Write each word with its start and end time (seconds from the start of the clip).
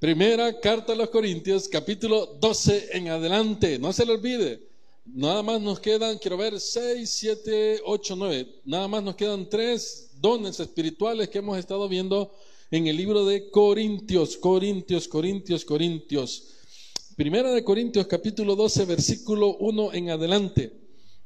Primera 0.00 0.58
carta 0.58 0.94
a 0.94 0.96
los 0.96 1.10
Corintios, 1.10 1.68
capítulo 1.68 2.38
12 2.40 2.96
en 2.96 3.08
adelante. 3.08 3.78
No 3.78 3.92
se 3.92 4.06
le 4.06 4.14
olvide. 4.14 4.66
Nada 5.04 5.42
más 5.42 5.60
nos 5.60 5.78
quedan, 5.78 6.16
quiero 6.16 6.38
ver, 6.38 6.58
6, 6.58 7.06
7, 7.06 7.82
8, 7.84 8.16
9. 8.16 8.48
Nada 8.64 8.88
más 8.88 9.02
nos 9.02 9.14
quedan 9.14 9.46
tres 9.50 10.12
dones 10.18 10.58
espirituales 10.58 11.28
que 11.28 11.40
hemos 11.40 11.58
estado 11.58 11.86
viendo 11.86 12.32
en 12.70 12.86
el 12.86 12.96
libro 12.96 13.26
de 13.26 13.50
Corintios, 13.50 14.38
Corintios, 14.38 15.06
Corintios, 15.06 15.66
Corintios. 15.66 16.44
Primera 17.14 17.52
de 17.52 17.62
Corintios, 17.62 18.06
capítulo 18.06 18.56
12, 18.56 18.86
versículo 18.86 19.58
1 19.58 19.92
en 19.92 20.08
adelante. 20.08 20.72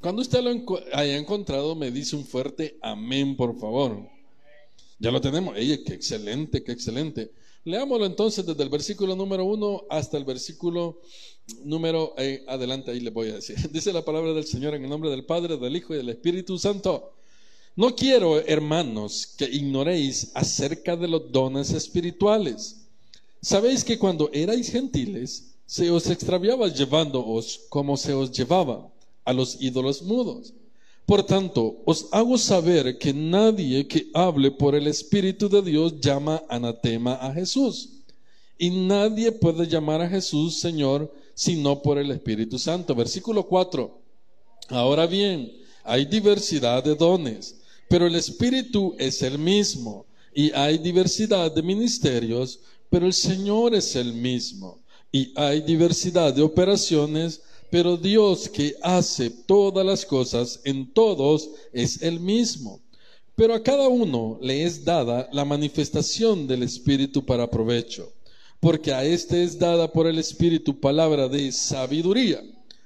Cuando 0.01 0.21
usted 0.21 0.43
lo 0.43 0.51
haya 0.93 1.17
encontrado, 1.17 1.77
me 1.77 1.93
dice 1.93 2.17
un 2.17 2.25
fuerte 2.25 2.77
amén, 2.83 3.37
por 3.37 3.57
favor. 3.57 4.05
Ya 4.99 5.13
lo 5.13 5.21
tenemos. 5.21 5.57
Ella, 5.57 5.79
qué 5.87 5.95
excelente, 5.95 6.65
qué 6.65 6.73
excelente. 6.73 7.31
Leámoslo 7.65 8.05
entonces 8.05 8.45
desde 8.45 8.63
el 8.63 8.69
versículo 8.69 9.17
número 9.17 9.45
1 9.47 9.85
hasta 9.89 10.19
el 10.19 10.25
versículo 10.25 11.01
número 11.65 12.15
eh, 12.19 12.45
adelante, 12.47 12.91
ahí 12.91 13.01
le 13.01 13.11
voy 13.11 13.29
a 13.31 13.35
decir. 13.35 13.57
Dice 13.73 13.93
la 13.93 14.05
palabra 14.05 14.35
del 14.35 14.45
Señor 14.45 14.75
en 14.75 14.85
el 14.85 14.91
nombre 14.91 15.11
del 15.11 15.25
Padre, 15.25 15.57
del 15.57 15.77
Hijo 15.77 15.95
y 15.95 15.99
del 15.99 16.11
Espíritu 16.11 16.59
Santo. 16.59 17.15
No 17.77 17.97
quiero, 17.97 18.39
hermanos, 18.39 19.35
que 19.39 19.47
ignoréis 19.47 20.31
acerca 20.35 20.97
de 20.97 21.09
los 21.09 21.33
dones 21.33 21.73
espirituales. 21.73 22.87
Sabéis 23.41 23.83
que 23.83 23.99
cuando 23.99 24.31
erais 24.33 24.71
gentiles, 24.71 25.55
se 25.67 25.91
os 25.91 26.09
extraviaba 26.09 26.69
llevándoos 26.69 27.63
como 27.71 27.97
se 27.97 28.13
os 28.13 28.31
llevaba 28.31 28.93
a 29.25 29.33
los 29.33 29.61
ídolos 29.61 30.03
mudos. 30.03 30.53
Por 31.07 31.25
tanto, 31.25 31.83
os 31.85 32.07
hago 32.13 32.39
saber 32.39 32.99
que 32.99 33.13
nadie 33.13 33.87
que 33.87 34.07
hable 34.15 34.51
por 34.51 34.75
el 34.75 34.87
Espíritu 34.87 35.49
de 35.49 35.63
Dios 35.63 36.01
llama 36.01 36.43
anatema 36.49 37.15
a 37.15 37.33
Jesús. 37.33 37.91
Y 38.59 38.71
nadie 38.71 39.33
puede 39.33 39.67
llamar 39.67 40.01
a 40.01 40.09
Jesús 40.09 40.61
Señor 40.61 41.13
sino 41.35 41.83
por 41.83 41.99
el 41.99 42.11
Espíritu 42.11 42.59
Santo. 42.59 42.95
Versículo 42.95 43.47
4. 43.47 44.01
Ahora 44.69 45.07
bien, 45.07 45.53
hay 45.83 46.05
diversidad 46.07 46.83
de 46.83 46.95
dones 46.95 47.57
pero 47.89 48.07
el 48.07 48.15
Espíritu 48.17 48.95
es 48.99 49.23
el 49.23 49.39
mismo. 49.39 50.07
Y 50.35 50.51
hay 50.53 50.79
diversidad 50.79 51.53
de 51.53 51.63
ministerios, 51.63 52.59
pero 52.91 53.07
el 53.07 53.13
Señor 53.13 53.75
es 53.75 53.95
el 53.95 54.13
mismo. 54.13 54.81
Y 55.13 55.33
hay 55.37 55.61
diversidad 55.61 56.35
de 56.35 56.43
operaciones, 56.43 57.43
pero 57.71 57.97
Dios 57.97 58.49
que 58.49 58.77
hace 58.83 59.31
todas 59.31 59.85
las 59.85 60.05
cosas 60.05 60.61
en 60.65 60.93
todos 60.93 61.51
es 61.73 62.03
el 62.03 62.21
mismo. 62.21 62.81
Pero 63.37 63.55
a 63.55 63.63
cada 63.63 63.89
uno 63.89 64.39
le 64.41 64.65
es 64.65 64.85
dada 64.85 65.29
la 65.33 65.45
manifestación 65.45 66.47
del 66.47 66.63
Espíritu 66.63 67.25
para 67.25 67.51
provecho, 67.51 68.13
porque 68.61 68.93
a 68.93 69.05
éste 69.05 69.43
es 69.43 69.59
dada 69.59 69.93
por 69.93 70.07
el 70.07 70.19
Espíritu 70.19 70.79
palabra 70.79 71.29
de 71.29 71.51
sabiduría, 71.51 72.43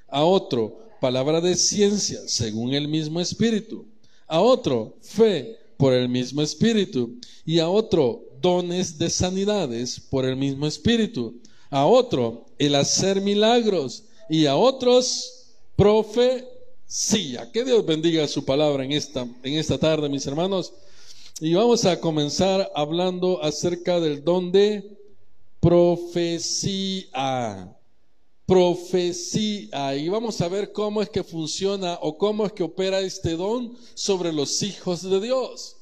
a 0.08 0.24
otro 0.24 0.80
palabra 1.00 1.40
de 1.40 1.54
ciencia, 1.54 2.20
según 2.26 2.72
el 2.72 2.88
mismo 2.88 3.20
Espíritu 3.20 3.86
a 4.28 4.40
otro 4.40 4.96
fe 5.00 5.58
por 5.76 5.92
el 5.92 6.08
mismo 6.08 6.42
Espíritu, 6.42 7.18
y 7.44 7.58
a 7.58 7.68
otro 7.68 8.22
dones 8.40 8.98
de 8.98 9.08
sanidades 9.10 9.98
por 9.98 10.24
el 10.24 10.36
mismo 10.36 10.66
Espíritu, 10.66 11.40
a 11.70 11.86
otro 11.86 12.46
el 12.58 12.74
hacer 12.74 13.20
milagros, 13.20 14.04
y 14.28 14.46
a 14.46 14.56
otros 14.56 15.54
profecía. 15.76 17.50
Que 17.52 17.64
Dios 17.64 17.84
bendiga 17.84 18.26
su 18.28 18.44
palabra 18.44 18.84
en 18.84 18.92
esta, 18.92 19.22
en 19.42 19.54
esta 19.54 19.78
tarde, 19.78 20.08
mis 20.08 20.26
hermanos. 20.26 20.72
Y 21.40 21.54
vamos 21.54 21.84
a 21.84 22.00
comenzar 22.00 22.70
hablando 22.74 23.42
acerca 23.42 24.00
del 24.00 24.24
don 24.24 24.50
de 24.52 24.98
profecía 25.60 27.08
profecía. 28.48 29.94
Y 29.94 30.08
vamos 30.08 30.40
a 30.40 30.48
ver 30.48 30.72
cómo 30.72 31.02
es 31.02 31.10
que 31.10 31.22
funciona 31.22 31.98
o 32.00 32.16
cómo 32.16 32.46
es 32.46 32.52
que 32.52 32.62
opera 32.62 32.98
este 33.00 33.36
don 33.36 33.76
sobre 33.92 34.32
los 34.32 34.62
hijos 34.62 35.02
de 35.02 35.20
Dios. 35.20 35.76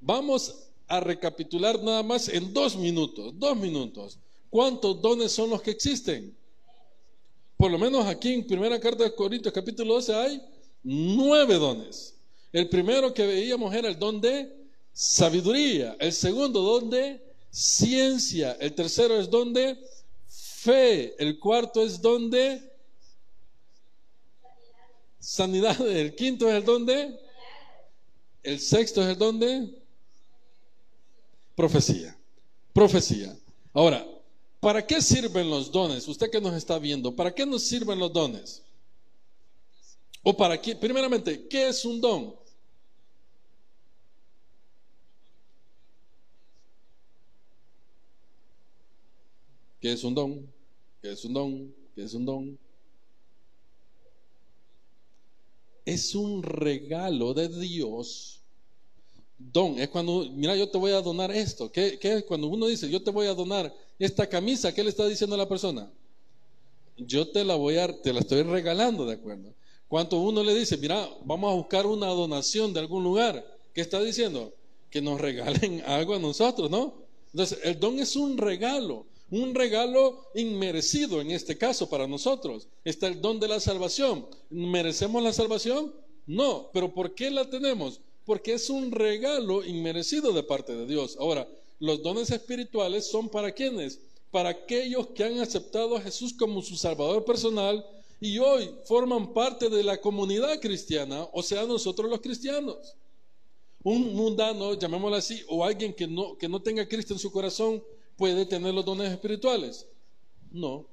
Vamos 0.00 0.56
a 0.88 0.98
recapitular 0.98 1.80
nada 1.80 2.02
más 2.02 2.28
en 2.28 2.52
dos 2.52 2.76
minutos, 2.76 3.32
dos 3.38 3.56
minutos. 3.56 4.18
¿Cuántos 4.50 5.00
dones 5.00 5.30
son 5.30 5.50
los 5.50 5.62
que 5.62 5.70
existen? 5.70 6.36
Por 7.64 7.70
lo 7.70 7.78
menos 7.78 8.04
aquí 8.04 8.34
en 8.34 8.46
Primera 8.46 8.78
Carta 8.78 9.04
de 9.04 9.14
Corintios 9.14 9.54
capítulo 9.54 9.94
12 9.94 10.14
hay 10.14 10.42
nueve 10.82 11.54
dones. 11.54 12.14
El 12.52 12.68
primero 12.68 13.14
que 13.14 13.24
veíamos 13.24 13.74
era 13.74 13.88
el 13.88 13.98
don 13.98 14.20
de 14.20 14.54
sabiduría, 14.92 15.96
el 15.98 16.12
segundo 16.12 16.60
don 16.60 16.90
de 16.90 17.24
ciencia, 17.48 18.52
el 18.60 18.74
tercero 18.74 19.18
es 19.18 19.30
don 19.30 19.54
de 19.54 19.78
fe. 20.28 21.14
El 21.18 21.38
cuarto 21.38 21.82
es 21.82 22.02
donde 22.02 22.70
sanidad. 25.18 25.80
El 25.88 26.14
quinto 26.14 26.50
es 26.50 26.56
el 26.56 26.66
donde. 26.66 27.18
El 28.42 28.60
sexto 28.60 29.00
es 29.02 29.08
el 29.08 29.16
donde 29.16 29.70
profecía. 31.56 32.14
Profecía. 32.74 33.34
Ahora, 33.72 34.06
¿para 34.64 34.86
qué 34.86 35.02
sirven 35.02 35.50
los 35.50 35.70
dones? 35.70 36.08
Usted 36.08 36.30
que 36.30 36.40
nos 36.40 36.54
está 36.54 36.78
viendo, 36.78 37.14
¿para 37.14 37.34
qué 37.34 37.44
nos 37.44 37.64
sirven 37.64 37.98
los 37.98 38.10
dones? 38.10 38.62
O 40.22 40.34
para 40.34 40.58
qué, 40.58 40.74
primeramente, 40.74 41.46
¿qué 41.48 41.68
es 41.68 41.84
un 41.84 42.00
don? 42.00 42.34
¿Qué 49.82 49.92
es 49.92 50.02
un 50.02 50.14
don? 50.14 50.50
¿Qué 51.02 51.12
es 51.12 51.22
un 51.26 51.34
don? 51.34 51.74
¿Qué 51.94 52.02
es 52.02 52.14
un 52.14 52.24
don? 52.24 52.58
Es 55.84 56.14
un 56.14 56.42
regalo 56.42 57.34
de 57.34 57.50
Dios. 57.50 58.40
Don 59.36 59.78
es 59.78 59.90
cuando, 59.90 60.26
mira, 60.32 60.56
yo 60.56 60.70
te 60.70 60.78
voy 60.78 60.92
a 60.92 61.02
donar 61.02 61.30
esto. 61.30 61.70
¿Qué, 61.70 61.98
qué 61.98 62.14
es 62.14 62.24
cuando 62.24 62.46
uno 62.46 62.66
dice, 62.66 62.88
yo 62.88 63.02
te 63.02 63.10
voy 63.10 63.26
a 63.26 63.34
donar 63.34 63.83
esta 63.98 64.28
camisa? 64.28 64.74
¿Qué 64.74 64.82
le 64.82 64.90
está 64.90 65.06
diciendo 65.06 65.34
a 65.34 65.38
la 65.38 65.48
persona? 65.48 65.90
Yo 66.96 67.28
te 67.28 67.44
la 67.44 67.54
voy 67.54 67.78
a, 67.78 68.00
te 68.00 68.12
la 68.12 68.20
estoy 68.20 68.42
regalando, 68.42 69.04
¿de 69.06 69.14
acuerdo? 69.14 69.54
Cuando 69.88 70.18
uno 70.20 70.42
le 70.42 70.54
dice, 70.54 70.76
mira, 70.76 71.08
vamos 71.24 71.52
a 71.52 71.56
buscar 71.56 71.86
una 71.86 72.06
donación 72.06 72.72
de 72.72 72.80
algún 72.80 73.04
lugar, 73.04 73.44
¿qué 73.72 73.80
está 73.80 74.00
diciendo? 74.00 74.54
Que 74.90 75.02
nos 75.02 75.20
regalen 75.20 75.82
algo 75.86 76.14
a 76.14 76.18
nosotros, 76.18 76.70
¿no? 76.70 76.94
Entonces, 77.32 77.58
el 77.64 77.80
don 77.80 77.98
es 77.98 78.16
un 78.16 78.38
regalo 78.38 79.06
un 79.30 79.54
regalo 79.54 80.30
inmerecido 80.34 81.20
en 81.20 81.30
este 81.30 81.56
caso 81.56 81.88
para 81.88 82.06
nosotros. 82.06 82.68
Está 82.84 83.08
el 83.08 83.20
don 83.20 83.40
de 83.40 83.48
la 83.48 83.58
salvación. 83.60 84.26
¿Merecemos 84.50 85.22
la 85.22 85.32
salvación? 85.32 85.94
No, 86.26 86.70
pero 86.72 86.92
¿por 86.94 87.14
qué 87.14 87.30
la 87.30 87.48
tenemos? 87.48 88.00
Porque 88.24 88.54
es 88.54 88.70
un 88.70 88.90
regalo 88.92 89.64
inmerecido 89.64 90.32
de 90.32 90.42
parte 90.42 90.74
de 90.74 90.86
Dios. 90.86 91.16
Ahora, 91.18 91.48
los 91.78 92.02
dones 92.02 92.30
espirituales 92.30 93.06
son 93.06 93.28
para 93.28 93.52
quienes? 93.52 94.00
Para 94.30 94.50
aquellos 94.50 95.08
que 95.08 95.24
han 95.24 95.38
aceptado 95.40 95.96
a 95.96 96.00
Jesús 96.00 96.32
como 96.32 96.62
su 96.62 96.76
Salvador 96.76 97.24
personal 97.24 97.84
y 98.20 98.38
hoy 98.38 98.70
forman 98.84 99.32
parte 99.32 99.68
de 99.68 99.82
la 99.82 100.00
comunidad 100.00 100.60
cristiana, 100.60 101.28
o 101.32 101.42
sea, 101.42 101.64
nosotros 101.66 102.10
los 102.10 102.20
cristianos. 102.20 102.96
Un 103.82 104.14
mundano, 104.14 104.74
llamémoslo 104.74 105.16
así, 105.16 105.42
o 105.48 105.64
alguien 105.64 105.92
que 105.92 106.06
no, 106.06 106.38
que 106.38 106.48
no 106.48 106.62
tenga 106.62 106.88
Cristo 106.88 107.12
en 107.12 107.18
su 107.18 107.30
corazón, 107.30 107.82
puede 108.16 108.46
tener 108.46 108.72
los 108.72 108.84
dones 108.84 109.12
espirituales? 109.12 109.86
No. 110.50 110.86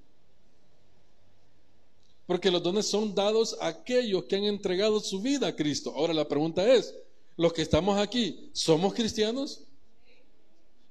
Porque 2.28 2.52
los 2.52 2.62
dones 2.62 2.86
son 2.86 3.16
dados 3.16 3.58
a 3.62 3.68
aquellos 3.68 4.26
que 4.26 4.36
han 4.36 4.44
entregado 4.44 5.00
su 5.00 5.22
vida 5.22 5.48
a 5.48 5.56
Cristo. 5.56 5.94
Ahora 5.96 6.14
la 6.14 6.28
pregunta 6.28 6.70
es, 6.70 6.94
los 7.38 7.54
que 7.54 7.62
estamos 7.62 7.98
aquí, 7.98 8.50
¿somos 8.52 8.94
cristianos? 8.94 9.62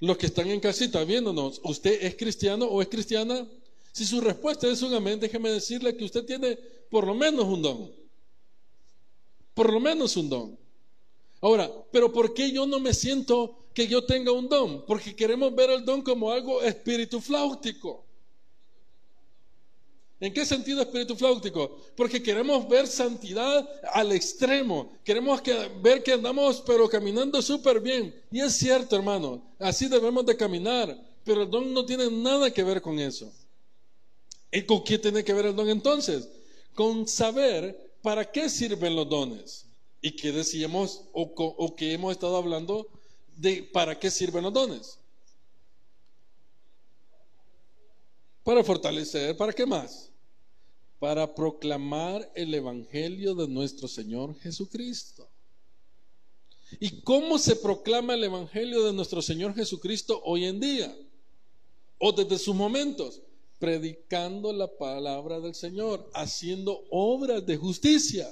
Los 0.00 0.16
que 0.16 0.27
están 0.27 0.49
en 0.49 0.61
casita 0.61 1.05
viéndonos, 1.05 1.61
¿usted 1.62 2.03
es 2.03 2.16
cristiano 2.16 2.66
o 2.66 2.80
es 2.83 2.89
cristiana? 2.89 3.47
Si 3.92 4.04
su 4.04 4.21
respuesta 4.21 4.66
es 4.69 4.83
un 4.83 4.95
amén, 4.95 5.21
déjeme 5.21 5.51
decirle 5.51 5.97
que 5.97 6.04
usted 6.04 6.25
tiene 6.25 6.59
por 6.91 7.07
lo 7.07 7.15
menos 7.15 7.45
un 7.45 7.63
don. 7.63 7.92
Por 9.54 9.72
lo 9.72 9.78
menos 9.78 10.16
un 10.16 10.28
don. 10.28 10.59
Ahora, 11.42 11.71
pero 11.92 12.13
¿por 12.13 12.34
qué 12.34 12.51
yo 12.51 12.66
no 12.66 12.80
me 12.80 12.95
siento 12.95 13.60
que 13.75 13.86
yo 13.86 14.04
tenga 14.04 14.33
un 14.33 14.48
don, 14.48 14.84
porque 14.86 15.15
queremos 15.15 15.54
ver 15.54 15.71
el 15.71 15.84
don 15.84 16.03
como 16.03 16.30
algo 16.30 16.63
espíritu 16.63 17.21
flautico. 17.21 18.04
¿En 20.21 20.34
qué 20.34 20.45
sentido 20.45 20.83
espíritu 20.83 21.17
flautico? 21.17 21.78
Porque 21.97 22.22
queremos 22.22 22.69
ver 22.69 22.87
santidad 22.87 23.67
al 23.95 24.13
extremo. 24.13 24.93
Queremos 25.03 25.41
que, 25.41 25.55
ver 25.83 26.03
que 26.03 26.13
andamos 26.13 26.63
pero 26.67 26.87
caminando 26.91 27.41
súper 27.41 27.81
bien. 27.81 28.15
Y 28.31 28.41
es 28.41 28.53
cierto, 28.53 28.97
hermano, 28.97 29.43
así 29.59 29.89
debemos 29.89 30.27
de 30.27 30.37
caminar. 30.37 30.95
Pero 31.25 31.43
el 31.43 31.51
don 31.51 31.72
no 31.72 31.87
tiene 31.87 32.11
nada 32.11 32.53
que 32.53 32.63
ver 32.63 32.83
con 32.83 32.99
eso. 32.99 33.33
¿Y 34.53 34.63
con 34.63 34.84
qué 34.84 34.99
tiene 34.99 35.25
que 35.25 35.33
ver 35.33 35.47
el 35.47 35.57
don 35.57 35.71
entonces? 35.71 36.28
Con 36.75 37.09
saber 37.09 37.95
para 38.03 38.31
qué 38.31 38.51
sirven 38.51 38.95
los 38.97 39.09
dones. 39.09 39.66
Y 40.03 40.13
qué 40.16 40.33
decíamos 40.33 41.03
o, 41.15 41.33
o 41.34 41.75
que 41.75 41.95
hemos 41.95 42.13
estado 42.13 42.37
hablando 42.37 42.89
de 43.37 43.63
para 43.63 43.99
qué 43.99 44.11
sirven 44.11 44.45
los 44.45 44.53
dones. 44.53 44.99
Para 48.45 48.63
fortalecer, 48.63 49.34
¿para 49.34 49.53
qué 49.55 49.65
más? 49.65 50.09
Para 51.01 51.35
proclamar 51.35 52.31
el 52.37 52.55
Evangelio 52.55 53.35
de 53.35 53.49
nuestro 53.49 53.89
Señor 53.89 54.39
Jesucristo. 54.39 55.29
¿Y 56.79 57.01
cómo 57.01 57.39
se 57.39 57.57
proclama 57.57 58.15
el 58.15 58.23
Evangelio 58.23 58.85
de 58.85 58.93
nuestro 58.93 59.21
Señor 59.23 59.55
Jesucristo 59.55 60.21
hoy 60.25 60.45
en 60.45 60.61
día? 60.61 60.97
O 61.99 62.13
desde 62.13 62.39
sus 62.39 62.55
momentos, 62.55 63.21
predicando 63.59 64.53
la 64.53 64.69
palabra 64.69 65.41
del 65.41 65.55
Señor, 65.55 66.09
haciendo 66.15 66.85
obras 66.91 67.45
de 67.45 67.57
justicia. 67.57 68.31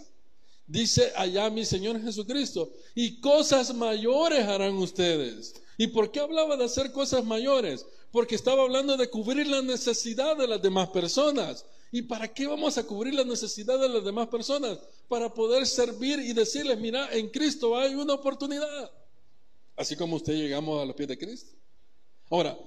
Dice 0.67 1.11
allá 1.17 1.49
mi 1.49 1.65
Señor 1.65 2.01
Jesucristo, 2.03 2.71
y 2.95 3.19
cosas 3.21 3.75
mayores 3.75 4.45
harán 4.45 4.77
ustedes. 4.77 5.55
¿Y 5.79 5.87
por 5.87 6.11
qué 6.11 6.21
hablaba 6.21 6.57
de 6.57 6.65
hacer 6.65 6.93
cosas 6.93 7.25
mayores? 7.25 7.87
Porque 8.13 8.35
estaba 8.35 8.63
hablando 8.63 8.97
de 8.99 9.09
cubrir 9.09 9.47
la 9.47 9.63
necesidad 9.63 10.37
de 10.37 10.47
las 10.47 10.61
demás 10.61 10.91
personas. 10.91 11.65
¿Y 11.91 12.03
para 12.03 12.29
qué 12.29 12.47
vamos 12.47 12.77
a 12.77 12.85
cubrir 12.85 13.15
la 13.15 13.25
necesidad 13.25 13.79
de 13.79 13.89
las 13.89 14.05
demás 14.05 14.29
personas? 14.29 14.79
Para 15.09 15.33
poder 15.33 15.67
servir 15.67 16.19
y 16.19 16.35
decirles, 16.35 16.79
mira, 16.79 17.09
en 17.13 17.31
Cristo 17.31 17.77
hay 17.79 17.95
una 17.95 18.15
oportunidad. 18.15 18.91
Así 19.75 19.97
como 19.97 20.17
usted 20.17 20.35
llegamos 20.35 20.83
a 20.83 20.85
los 20.85 20.95
pies 20.95 21.09
de 21.09 21.19
Cristo. 21.19 21.53
Ahora, 22.29 22.59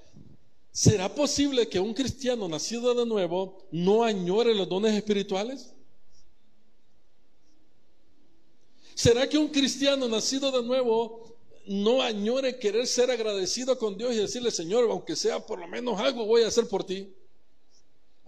¿será 0.72 1.14
posible 1.14 1.68
que 1.68 1.80
un 1.80 1.94
cristiano 1.94 2.48
nacido 2.48 2.96
de 2.96 3.06
nuevo 3.06 3.68
no 3.72 4.04
añore 4.04 4.56
los 4.56 4.68
dones 4.68 4.96
espirituales? 4.96 5.74
¿Será 8.96 9.30
que 9.30 9.38
un 9.38 9.50
cristiano 9.50 10.08
nacido 10.08 10.52
de 10.52 10.64
nuevo 10.64 11.36
no 11.68 12.02
añore 12.02 12.58
querer 12.58 12.88
ser 12.88 13.12
agradecido 13.12 13.78
con 13.78 13.98
Dios 13.98 14.14
y 14.14 14.18
decirle, 14.18 14.50
Señor, 14.50 14.90
aunque 14.90 15.16
sea 15.16 15.46
por 15.46 15.60
lo 15.60 15.68
menos 15.68 16.00
algo 16.00 16.26
voy 16.26 16.42
a 16.42 16.48
hacer 16.48 16.68
por 16.68 16.84
ti? 16.84 17.14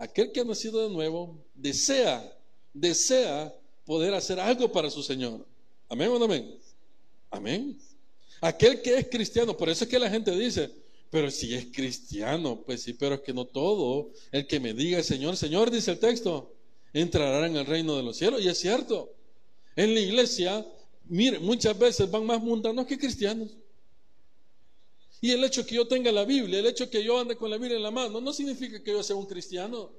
Aquel 0.04 0.34
que 0.34 0.42
ha 0.42 0.44
nacido 0.44 0.86
de 0.86 0.94
nuevo 0.94 1.42
desea, 1.56 2.38
desea 2.74 3.56
poder 3.86 4.14
hacer 4.14 4.38
algo 4.38 4.70
para 4.70 4.90
su 4.90 5.02
Señor. 5.02 5.46
Amén 5.88 6.10
o 6.10 6.20
no 6.20 6.26
amén. 6.26 6.58
Amén. 7.32 7.80
Aquel 8.42 8.82
que 8.82 8.98
es 8.98 9.08
cristiano, 9.08 9.56
por 9.56 9.70
eso 9.70 9.86
es 9.86 9.90
que 9.90 9.98
la 9.98 10.10
gente 10.10 10.38
dice, 10.38 10.70
pero 11.10 11.32
si 11.32 11.56
es 11.56 11.68
cristiano, 11.72 12.62
pues 12.66 12.82
sí, 12.82 12.92
pero 12.92 13.16
es 13.16 13.22
que 13.22 13.34
no 13.34 13.46
todo. 13.46 14.12
El 14.34 14.46
que 14.46 14.60
me 14.60 14.74
diga 14.74 15.02
Señor, 15.02 15.38
Señor, 15.38 15.72
dice 15.72 15.92
el 15.92 16.00
texto, 16.00 16.54
entrará 16.92 17.48
en 17.48 17.56
el 17.56 17.66
reino 17.66 17.96
de 17.96 18.04
los 18.04 18.18
cielos. 18.18 18.42
Y 18.42 18.50
es 18.50 18.58
cierto. 18.58 19.10
En 19.74 19.94
la 19.94 20.02
iglesia, 20.02 20.68
mire, 21.06 21.40
muchas 21.40 21.80
veces 21.80 22.12
van 22.12 22.26
más 22.26 22.42
mundanos 22.42 22.86
que 22.88 22.98
cristianos. 22.98 23.52
Y 25.24 25.32
el 25.32 25.42
hecho 25.46 25.66
que 25.66 25.76
yo 25.76 25.88
tenga 25.88 26.12
la 26.12 26.26
Biblia, 26.26 26.60
el 26.60 26.66
hecho 26.66 26.90
que 26.90 27.02
yo 27.02 27.18
ande 27.18 27.38
con 27.38 27.50
la 27.50 27.56
Biblia 27.56 27.78
en 27.78 27.84
la 27.84 27.92
mano, 27.92 28.20
no 28.20 28.34
significa 28.34 28.84
que 28.84 28.92
yo 28.92 29.02
sea 29.02 29.16
un 29.16 29.26
cristiano. 29.26 29.90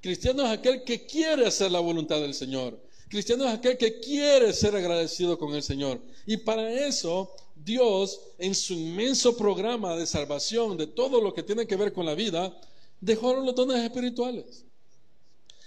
Cristiano 0.00 0.44
es 0.44 0.50
aquel 0.50 0.82
que 0.82 1.06
quiere 1.06 1.46
hacer 1.46 1.70
la 1.70 1.78
voluntad 1.78 2.20
del 2.20 2.34
Señor. 2.34 2.76
Cristiano 3.08 3.44
es 3.44 3.54
aquel 3.54 3.78
que 3.78 4.00
quiere 4.00 4.52
ser 4.52 4.74
agradecido 4.74 5.38
con 5.38 5.54
el 5.54 5.62
Señor. 5.62 6.00
Y 6.26 6.38
para 6.38 6.72
eso 6.88 7.30
Dios, 7.54 8.20
en 8.38 8.56
su 8.56 8.72
inmenso 8.72 9.36
programa 9.36 9.94
de 9.94 10.08
salvación, 10.08 10.76
de 10.76 10.88
todo 10.88 11.20
lo 11.20 11.32
que 11.32 11.44
tiene 11.44 11.64
que 11.64 11.76
ver 11.76 11.92
con 11.92 12.04
la 12.04 12.16
vida, 12.16 12.52
dejó 13.00 13.32
los 13.32 13.54
dones 13.54 13.80
espirituales. 13.84 14.64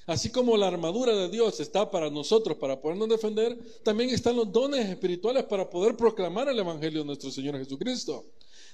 Así 0.06 0.32
como 0.32 0.58
la 0.58 0.68
armadura 0.68 1.16
de 1.16 1.30
Dios 1.30 1.62
está 1.62 1.90
para 1.90 2.10
nosotros, 2.10 2.58
para 2.58 2.82
podernos 2.82 3.08
defender, 3.08 3.58
también 3.84 4.10
están 4.10 4.36
los 4.36 4.52
dones 4.52 4.90
espirituales 4.90 5.46
para 5.46 5.70
poder 5.70 5.96
proclamar 5.96 6.50
el 6.50 6.60
Evangelio 6.60 7.00
de 7.00 7.06
nuestro 7.06 7.32
Señor 7.32 7.58
Jesucristo. 7.58 8.26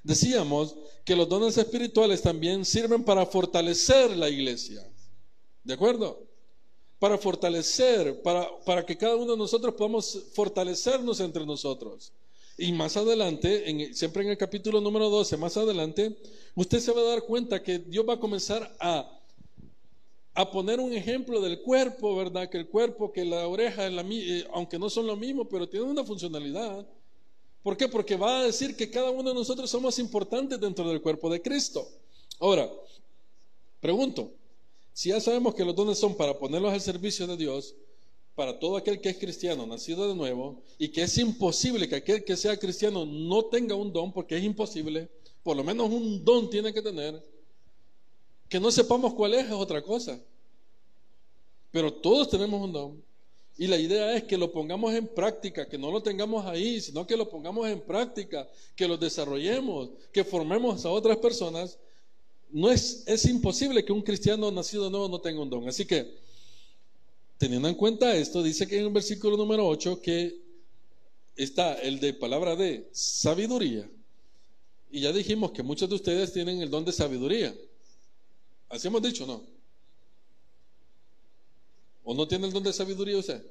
Decíamos 0.06 0.75
que 1.04 1.16
los 1.16 1.28
dones 1.28 1.57
espirituales 1.57 2.22
también 2.22 2.63
sirven 2.63 3.04
para 3.04 3.25
fortalecer 3.25 4.16
la 4.16 4.30
iglesia. 4.30 4.88
¿De 5.63 5.74
acuerdo? 5.74 6.28
Para 7.00 7.18
fortalecer, 7.18 8.22
para, 8.22 8.48
para 8.66 8.86
que 8.86 8.96
cada 8.96 9.16
uno 9.16 9.31
de 9.31 9.38
nosotros 9.38 9.74
podamos 9.74 10.28
fortalecernos 10.36 11.19
entre 11.22 11.44
nosotros. 11.44 12.13
Y 12.56 12.72
más 12.72 12.96
adelante, 12.98 13.94
siempre 13.96 14.24
en 14.24 14.30
el 14.30 14.38
capítulo 14.38 14.80
número 14.80 15.10
12, 15.10 15.38
más 15.38 15.57
adelante, 15.57 16.16
usted 16.54 16.80
se 16.80 16.92
va 16.92 17.01
a 17.01 17.06
dar 17.06 17.24
cuenta 17.24 17.63
que 17.63 17.80
Dios 17.80 18.08
va 18.08 18.13
a 18.13 18.19
comenzar 18.19 18.78
a, 18.80 19.19
a 20.36 20.51
poner 20.51 20.80
un 20.80 20.94
ejemplo 20.94 21.42
del 21.42 21.63
cuerpo, 21.63 22.16
¿verdad? 22.16 22.48
Que 22.48 22.60
el 22.60 22.68
cuerpo, 22.68 23.12
que 23.12 23.25
la 23.25 23.48
oreja, 23.48 23.88
eh, 23.88 24.48
aunque 24.54 24.78
no 24.78 24.88
son 24.88 25.08
lo 25.08 25.16
mismo, 25.16 25.50
pero 25.50 25.68
tienen 25.68 25.90
una 25.90 26.04
funcionalidad. 26.04 26.88
¿Por 27.65 27.75
qué? 27.75 27.88
Porque 27.88 28.15
va 28.15 28.41
a 28.41 28.44
decir 28.44 28.77
que 28.77 28.91
cada 28.91 29.09
uno 29.09 29.29
de 29.29 29.33
nosotros 29.33 29.67
somos 29.71 29.97
importantes 29.97 30.59
dentro 30.59 30.88
del 30.88 31.01
cuerpo 31.01 31.31
de 31.31 31.41
Cristo. 31.41 31.89
Ahora, 32.39 32.71
pregunto, 33.79 34.29
si 34.94 35.09
ya 35.09 35.19
sabemos 35.19 35.56
que 35.56 35.65
los 35.65 35.75
dones 35.75 35.97
son 35.97 36.15
para 36.15 36.38
ponerlos 36.38 36.71
al 36.71 36.79
servicio 36.79 37.25
de 37.25 37.35
Dios, 37.35 37.73
para 38.35 38.59
todo 38.59 38.77
aquel 38.77 39.01
que 39.01 39.09
es 39.09 39.17
cristiano, 39.17 39.65
nacido 39.65 40.07
de 40.07 40.13
nuevo, 40.13 40.62
y 40.77 40.89
que 40.89 41.01
es 41.01 41.17
imposible 41.17 41.89
que 41.89 41.95
aquel 41.95 42.23
que 42.23 42.38
sea 42.38 42.56
cristiano 42.56 43.03
no 43.03 43.45
tenga 43.45 43.73
un 43.73 43.91
don, 43.91 44.13
porque 44.13 44.38
es 44.38 44.44
imposible, 44.44 45.09
por 45.41 45.57
lo 45.57 45.63
menos 45.63 45.89
un 45.89 46.23
don 46.23 46.51
tiene 46.51 46.71
que 46.71 46.83
tener, 46.83 47.19
que 48.47 48.59
no 48.59 48.69
sepamos 48.69 49.15
cuál 49.15 49.33
es 49.33 49.47
es 49.47 49.53
otra 49.53 49.81
cosa. 49.81 50.21
Pero 51.71 51.91
todos 51.91 52.29
tenemos 52.29 52.62
un 52.62 52.71
don. 52.71 53.03
Y 53.57 53.68
la 53.68 53.78
idea 53.78 54.16
es 54.16 54.24
que 54.24 54.38
lo 54.38 54.52
pongamos 54.52 54.94
en 54.94 55.07
práctica, 55.07 55.68
que 55.68 55.78
no 55.78 55.90
lo 55.90 56.04
tengamos 56.04 56.46
ahí, 56.46 56.81
sino 56.81 57.07
que 57.07 57.16
lo 57.16 57.30
pongamos 57.30 57.68
en 57.69 57.80
práctica, 57.80 58.48
que 58.75 58.88
lo 58.88 58.98
desarrollemos, 58.98 59.92
que 60.12 60.25
formemos 60.25 60.86
a 60.86 60.90
otras 60.90 61.18
personas. 61.18 61.78
No 62.52 62.69
es, 62.69 63.04
es 63.07 63.25
imposible 63.25 63.86
que 63.86 63.94
un 63.94 64.02
cristiano 64.02 64.52
nacido 64.52 64.90
nuevo 64.90 65.07
no 65.07 65.22
tenga 65.22 65.42
un 65.42 65.50
don. 65.50 65.68
Así 65.69 65.86
que, 65.86 66.18
teniendo 67.38 67.69
en 67.69 67.75
cuenta 67.75 68.16
esto, 68.16 68.44
dice 68.44 68.68
que 68.68 68.78
en 68.78 68.86
el 68.88 68.92
versículo 68.92 69.38
número 69.38 69.66
8 69.66 70.01
que 70.01 70.38
está 71.38 71.75
el 71.75 72.00
de 72.01 72.13
palabra 72.13 72.58
de 72.58 72.90
sabiduría. 72.92 73.90
Y 74.92 75.01
ya 75.01 75.13
dijimos 75.13 75.51
que 75.51 75.63
muchos 75.63 75.90
de 75.90 75.96
ustedes 75.96 76.34
tienen 76.34 76.62
el 76.62 76.69
don 76.69 76.84
de 76.84 76.92
sabiduría. 76.92 77.56
Así 78.68 78.88
hemos 78.88 79.01
dicho, 79.01 79.25
¿no? 79.25 79.55
¿O 82.06 82.13
no 82.13 82.28
tiene 82.28 82.46
el 82.46 82.54
don 82.54 82.63
de 82.63 82.72
sabiduría 82.72 83.18
usted? 83.18 83.44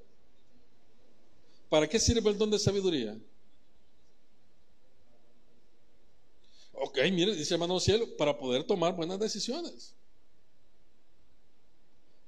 ¿Para 1.68 1.88
qué 1.88 1.98
sirve 1.98 2.30
el 2.30 2.38
don 2.38 2.50
de 2.50 2.58
sabiduría? 2.58 3.18
Ok, 6.72 6.98
mire, 7.12 7.34
dice 7.34 7.54
hermano 7.54 7.80
cielo, 7.80 8.16
para 8.16 8.38
poder 8.38 8.62
tomar 8.62 8.94
buenas 8.94 9.18
decisiones. 9.18 9.96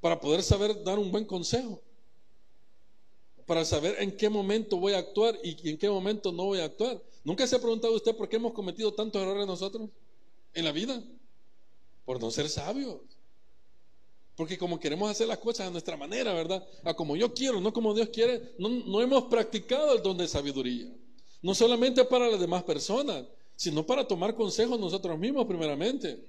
Para 0.00 0.20
poder 0.20 0.42
saber 0.42 0.82
dar 0.82 0.98
un 0.98 1.12
buen 1.12 1.24
consejo. 1.24 1.80
Para 3.46 3.64
saber 3.64 3.94
en 4.00 4.16
qué 4.16 4.28
momento 4.28 4.78
voy 4.78 4.94
a 4.94 4.98
actuar 4.98 5.38
y 5.44 5.70
en 5.70 5.78
qué 5.78 5.88
momento 5.88 6.32
no 6.32 6.46
voy 6.46 6.58
a 6.58 6.64
actuar. 6.64 7.00
¿Nunca 7.22 7.46
se 7.46 7.54
ha 7.54 7.60
preguntado 7.60 7.94
usted 7.94 8.16
por 8.16 8.28
qué 8.28 8.36
hemos 8.36 8.52
cometido 8.52 8.92
tantos 8.92 9.22
errores 9.22 9.46
nosotros 9.46 9.88
en 10.54 10.64
la 10.64 10.72
vida? 10.72 11.00
Por 12.04 12.20
no 12.20 12.32
ser 12.32 12.48
sabios. 12.48 13.15
Porque 14.36 14.58
como 14.58 14.78
queremos 14.78 15.10
hacer 15.10 15.26
las 15.26 15.38
cosas 15.38 15.66
a 15.66 15.70
nuestra 15.70 15.96
manera, 15.96 16.34
¿verdad? 16.34 16.62
A 16.84 16.92
como 16.94 17.16
yo 17.16 17.32
quiero, 17.32 17.58
no 17.60 17.72
como 17.72 17.94
Dios 17.94 18.10
quiere, 18.10 18.52
no, 18.58 19.00
hemos 19.00 19.24
practicado 19.24 19.94
el 19.96 20.02
don 20.02 20.18
de 20.18 20.28
sabiduría. 20.28 20.92
No 21.40 21.54
solamente 21.54 22.04
para 22.04 22.28
las 22.28 22.38
demás 22.38 22.62
personas, 22.62 23.24
sino 23.56 23.86
para 23.86 24.06
tomar 24.06 24.34
consejos 24.34 24.78
nosotros 24.78 25.18
mismos 25.18 25.46
primeramente. 25.46 26.22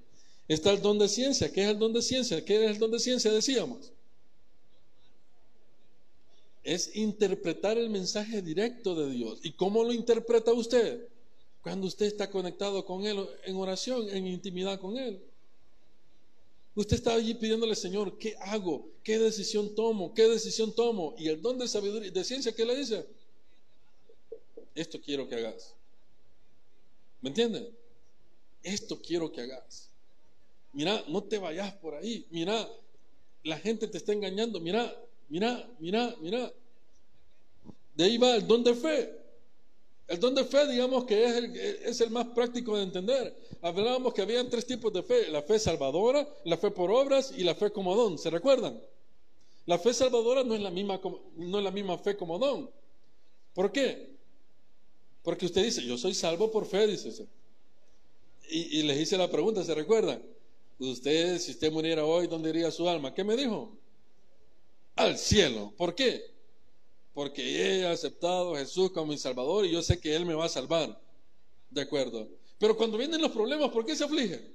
Está 0.47 0.71
el 0.71 0.81
don 0.81 0.97
de 0.97 1.09
ciencia. 1.09 1.51
¿Qué 1.51 1.63
es 1.63 1.69
el 1.69 1.79
don 1.79 1.91
de 1.91 2.01
ciencia? 2.01 2.43
¿Qué 2.45 2.63
es 2.63 2.71
el 2.71 2.79
don 2.79 2.91
de 2.91 2.99
ciencia? 2.99 3.29
Decíamos. 3.29 3.91
Es 6.63 6.95
interpretar 6.95 7.77
el 7.77 7.89
mensaje 7.89 8.41
directo 8.41 8.95
de 8.95 9.11
Dios. 9.11 9.39
¿Y 9.43 9.51
cómo 9.51 9.83
lo 9.83 9.91
interpreta 9.91 10.53
usted? 10.53 11.05
Cuando 11.61 11.87
usted 11.87 12.05
está 12.05 12.29
conectado 12.29 12.85
con 12.85 13.05
Él 13.05 13.27
en 13.43 13.57
oración, 13.57 14.07
en 14.09 14.27
intimidad 14.27 14.79
con 14.79 14.97
Él. 14.97 15.21
Usted 16.77 16.98
está 16.98 17.15
allí 17.15 17.34
pidiéndole, 17.34 17.75
Señor, 17.75 18.19
¿qué 18.19 18.36
hago? 18.39 18.88
¿Qué 19.01 19.17
decisión 19.17 19.74
tomo? 19.74 20.13
¿Qué 20.13 20.27
decisión 20.27 20.75
tomo? 20.75 21.15
Y 21.17 21.27
el 21.27 21.41
don 21.41 21.57
de 21.57 21.67
sabiduría, 21.67 22.12
de 22.12 22.24
ciencia, 22.24 22.53
¿qué 22.53 22.63
le 22.65 22.75
dice? 22.75 23.03
Esto 24.75 25.01
quiero 25.01 25.27
que 25.27 25.34
hagas. 25.34 25.74
¿Me 27.19 27.29
entiende? 27.29 27.74
Esto 28.62 29.01
quiero 29.01 29.31
que 29.31 29.41
hagas. 29.41 29.89
Mira, 30.72 31.03
no 31.07 31.24
te 31.24 31.39
vayas 31.39 31.74
por 31.74 31.96
ahí. 31.96 32.27
Mira, 32.29 32.69
la 33.43 33.57
gente 33.57 33.88
te 33.88 33.98
está 33.98 34.13
engañando. 34.13 34.60
Mira, 34.60 34.96
mira, 35.29 35.67
mira, 35.79 36.15
mira. 36.22 36.53
De 37.96 38.03
ahí 38.03 38.19
va 38.19 38.36
el 38.36 38.46
don 38.46 38.63
de 38.63 38.75
fe. 38.75 39.17
El 40.07 40.19
don 40.19 40.33
de 40.33 40.45
fe, 40.45 40.67
digamos 40.67 41.03
que 41.03 41.25
es 41.83 41.99
el, 42.01 42.09
más 42.11 42.27
práctico 42.27 42.77
de 42.77 42.83
entender 42.83 43.35
hablábamos 43.61 44.13
que 44.13 44.21
habían 44.21 44.49
tres 44.49 44.65
tipos 44.65 44.93
de 44.93 45.03
fe, 45.03 45.29
la 45.29 45.41
fe 45.41 45.59
salvadora, 45.59 46.27
la 46.45 46.57
fe 46.57 46.71
por 46.71 46.91
obras 46.91 47.33
y 47.35 47.43
la 47.43 47.55
fe 47.55 47.71
como 47.71 47.95
don, 47.95 48.17
¿se 48.17 48.29
recuerdan? 48.29 48.79
La 49.65 49.77
fe 49.77 49.93
salvadora 49.93 50.43
no 50.43 50.55
es 50.55 50.61
la 50.61 50.69
misma, 50.69 51.01
no 51.35 51.57
es 51.57 51.63
la 51.63 51.71
misma 51.71 51.97
fe 51.97 52.15
como 52.15 52.39
don. 52.39 52.69
¿Por 53.53 53.71
qué? 53.71 54.15
Porque 55.23 55.45
usted 55.45 55.63
dice, 55.63 55.83
yo 55.83 55.97
soy 55.97 56.13
salvo 56.13 56.49
por 56.51 56.65
fe, 56.65 56.87
dice. 56.87 57.27
Y, 58.49 58.79
y 58.79 58.83
les 58.83 58.97
hice 58.97 59.17
la 59.17 59.29
pregunta, 59.29 59.63
¿se 59.63 59.75
recuerdan? 59.75 60.21
usted, 60.79 61.39
si 61.39 61.51
usted 61.51 61.71
muriera 61.71 62.05
hoy, 62.05 62.27
¿dónde 62.27 62.49
iría 62.49 62.71
su 62.71 62.87
alma? 62.87 63.13
¿Qué 63.13 63.23
me 63.23 63.35
dijo? 63.35 63.75
Al 64.95 65.17
cielo. 65.17 65.73
¿Por 65.75 65.95
qué? 65.95 66.37
Porque 67.17 67.41
he 67.41 67.88
aceptado 67.88 68.53
a 68.53 68.59
Jesús 68.59 68.91
como 68.91 69.07
mi 69.07 69.17
Salvador 69.17 69.65
y 69.65 69.71
yo 69.71 69.81
sé 69.81 70.00
que 70.00 70.15
Él 70.15 70.24
me 70.24 70.36
va 70.36 70.45
a 70.45 70.50
salvar. 70.50 71.01
De 71.71 71.81
acuerdo. 71.81 72.29
Pero 72.59 72.77
cuando 72.77 72.95
vienen 72.95 73.19
los 73.19 73.31
problemas, 73.31 73.71
¿por 73.71 73.88
qué 73.88 73.95
se 73.95 74.03
aflige? 74.03 74.53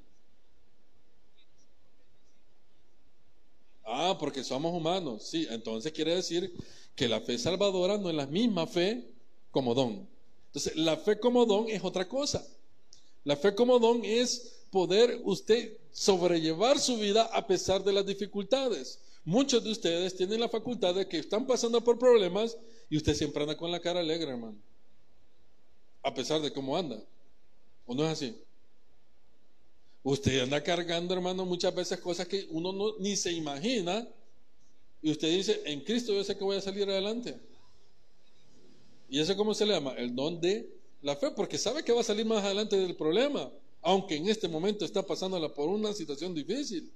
Ah, 3.85 4.17
porque 4.17 4.45
somos 4.45 4.73
humanos. 4.73 5.25
Sí, 5.25 5.45
entonces 5.51 5.91
quiere 5.91 6.15
decir 6.15 6.55
que 6.95 7.09
la 7.09 7.21
fe 7.21 7.37
salvadora 7.37 7.99
no 7.99 8.09
es 8.11 8.15
la 8.15 8.27
misma 8.27 8.69
fe 8.69 9.11
como 9.51 9.75
don. 9.75 10.09
Entonces, 10.47 10.77
la 10.77 10.97
fe 10.97 11.19
como 11.19 11.45
don 11.45 11.69
es 11.69 11.83
otra 11.83 12.09
cosa. 12.09 12.47
La 13.25 13.35
fe 13.35 13.57
como 13.57 13.81
don 13.81 14.05
es 14.05 14.61
poder 14.71 15.21
usted 15.25 15.79
sobrellevar 15.91 16.79
su 16.79 16.97
vida 16.97 17.25
a 17.25 17.45
pesar 17.45 17.83
de 17.83 17.93
las 17.93 18.07
dificultades. 18.07 19.01
Muchos 19.25 19.63
de 19.63 19.71
ustedes 19.71 20.17
tienen 20.17 20.41
la 20.41 20.49
facultad 20.49 20.95
de 20.95 21.07
que 21.07 21.19
están 21.19 21.47
pasando 21.47 21.83
por 21.83 21.99
problemas 21.99 22.57
y 22.91 22.97
usted 22.97 23.15
siempre 23.15 23.43
anda 23.43 23.57
con 23.57 23.71
la 23.71 23.81
cara 23.81 24.01
alegre, 24.01 24.31
hermano. 24.31 24.57
A 26.03 26.13
pesar 26.13 26.41
de 26.41 26.53
cómo 26.53 26.77
anda. 26.77 27.01
¿O 27.87 27.95
no 27.95 28.05
es 28.05 28.11
así? 28.11 28.37
Usted 30.03 30.41
anda 30.41 30.63
cargando, 30.63 31.15
hermano, 31.15 31.45
muchas 31.45 31.73
veces 31.75 32.01
cosas 32.01 32.27
que 32.27 32.47
uno 32.51 32.73
no, 32.73 32.99
ni 32.99 33.15
se 33.15 33.33
imagina. 33.33 34.09
Y 35.01 35.13
usted 35.13 35.29
dice, 35.31 35.63
en 35.65 35.81
Cristo 35.83 36.13
yo 36.13 36.25
sé 36.25 36.37
que 36.37 36.45
voy 36.45 36.57
a 36.57 36.61
salir 36.61 36.89
adelante. 36.91 37.39
¿Y 39.09 39.21
eso 39.21 39.37
cómo 39.37 39.55
se 39.55 39.67
le 39.67 39.75
llama? 39.75 39.93
El 39.93 40.15
don 40.17 40.41
de 40.41 40.69
la 41.03 41.15
fe, 41.15 41.31
porque 41.31 41.59
sabe 41.59 41.85
que 41.85 41.93
va 41.93 42.01
a 42.01 42.05
salir 42.05 42.27
más 42.27 42.43
adelante 42.45 42.77
del 42.77 42.97
problema, 42.97 43.53
aunque 43.83 44.17
en 44.17 44.29
este 44.29 44.49
momento 44.49 44.85
está 44.85 45.07
pasándola 45.07 45.53
por 45.53 45.69
una 45.69 45.93
situación 45.93 46.35
difícil. 46.35 46.91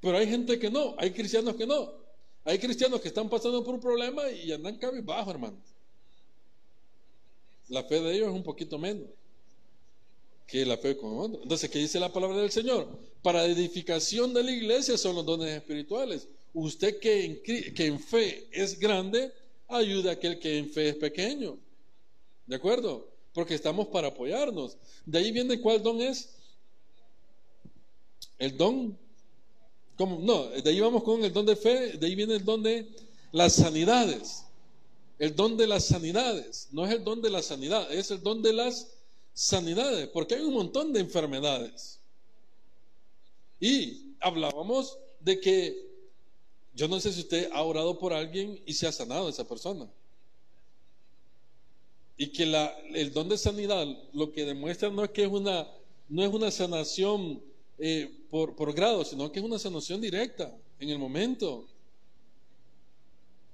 Pero 0.00 0.18
hay 0.18 0.26
gente 0.26 0.58
que 0.58 0.70
no, 0.70 0.94
hay 0.98 1.10
cristianos 1.12 1.56
que 1.56 1.66
no. 1.66 1.92
Hay 2.44 2.58
cristianos 2.58 3.00
que 3.00 3.08
están 3.08 3.28
pasando 3.28 3.64
por 3.64 3.74
un 3.74 3.80
problema 3.80 4.30
y 4.30 4.52
andan 4.52 4.76
cabizbajo, 4.76 5.30
hermano. 5.30 5.56
La 7.68 7.82
fe 7.82 8.00
de 8.00 8.14
ellos 8.14 8.28
es 8.28 8.34
un 8.34 8.44
poquito 8.44 8.78
menos 8.78 9.08
que 10.46 10.64
la 10.64 10.76
fe 10.76 10.96
con 10.96 11.18
otro. 11.18 11.42
Entonces, 11.42 11.68
¿qué 11.68 11.78
dice 11.78 11.98
la 11.98 12.12
palabra 12.12 12.38
del 12.38 12.50
Señor? 12.50 12.86
Para 13.22 13.44
edificación 13.46 14.32
de 14.32 14.44
la 14.44 14.52
iglesia 14.52 14.96
son 14.96 15.16
los 15.16 15.26
dones 15.26 15.48
espirituales. 15.56 16.28
Usted 16.54 17.00
que 17.00 17.24
en, 17.24 17.42
que 17.42 17.86
en 17.86 17.98
fe 17.98 18.46
es 18.52 18.78
grande, 18.78 19.32
ayuda 19.68 20.10
a 20.10 20.12
aquel 20.14 20.38
que 20.38 20.58
en 20.58 20.70
fe 20.70 20.90
es 20.90 20.96
pequeño. 20.96 21.58
¿De 22.46 22.56
acuerdo? 22.56 23.08
Porque 23.34 23.54
estamos 23.54 23.88
para 23.88 24.08
apoyarnos. 24.08 24.76
De 25.04 25.18
ahí 25.18 25.32
viene 25.32 25.60
cuál 25.60 25.82
don 25.82 26.00
es. 26.00 26.30
El 28.38 28.56
don. 28.56 28.96
No, 29.98 30.48
de 30.48 30.70
ahí 30.70 30.80
vamos 30.80 31.02
con 31.02 31.24
el 31.24 31.32
don 31.32 31.46
de 31.46 31.56
fe, 31.56 31.96
de 31.96 32.06
ahí 32.06 32.14
viene 32.14 32.34
el 32.34 32.44
don 32.44 32.62
de 32.62 32.86
las 33.32 33.54
sanidades. 33.54 34.44
El 35.18 35.34
don 35.34 35.56
de 35.56 35.66
las 35.66 35.84
sanidades. 35.84 36.68
No 36.72 36.84
es 36.84 36.92
el 36.92 37.02
don 37.02 37.22
de 37.22 37.30
la 37.30 37.42
sanidad, 37.42 37.90
es 37.90 38.10
el 38.10 38.22
don 38.22 38.42
de 38.42 38.52
las 38.52 38.88
sanidades, 39.32 40.08
porque 40.08 40.34
hay 40.34 40.42
un 40.42 40.52
montón 40.52 40.92
de 40.92 41.00
enfermedades. 41.00 41.98
Y 43.58 44.14
hablábamos 44.20 44.98
de 45.20 45.40
que 45.40 45.86
yo 46.74 46.88
no 46.88 47.00
sé 47.00 47.12
si 47.12 47.20
usted 47.20 47.50
ha 47.52 47.62
orado 47.62 47.98
por 47.98 48.12
alguien 48.12 48.60
y 48.66 48.74
se 48.74 48.86
ha 48.86 48.92
sanado 48.92 49.30
esa 49.30 49.48
persona. 49.48 49.88
Y 52.18 52.28
que 52.28 52.44
la, 52.44 52.66
el 52.94 53.12
don 53.12 53.28
de 53.28 53.38
sanidad 53.38 53.86
lo 54.12 54.32
que 54.32 54.44
demuestra 54.44 54.90
no 54.90 55.04
es 55.04 55.10
que 55.10 55.24
es 55.24 55.30
una, 55.30 55.66
no 56.08 56.22
es 56.22 56.32
una 56.32 56.50
sanación 56.50 57.42
eh, 57.78 58.14
por, 58.30 58.54
por 58.54 58.72
grado, 58.74 59.04
sino 59.04 59.30
que 59.30 59.38
es 59.38 59.44
una 59.44 59.58
sanación 59.58 60.00
directa 60.00 60.56
en 60.78 60.90
el 60.90 60.98
momento. 60.98 61.66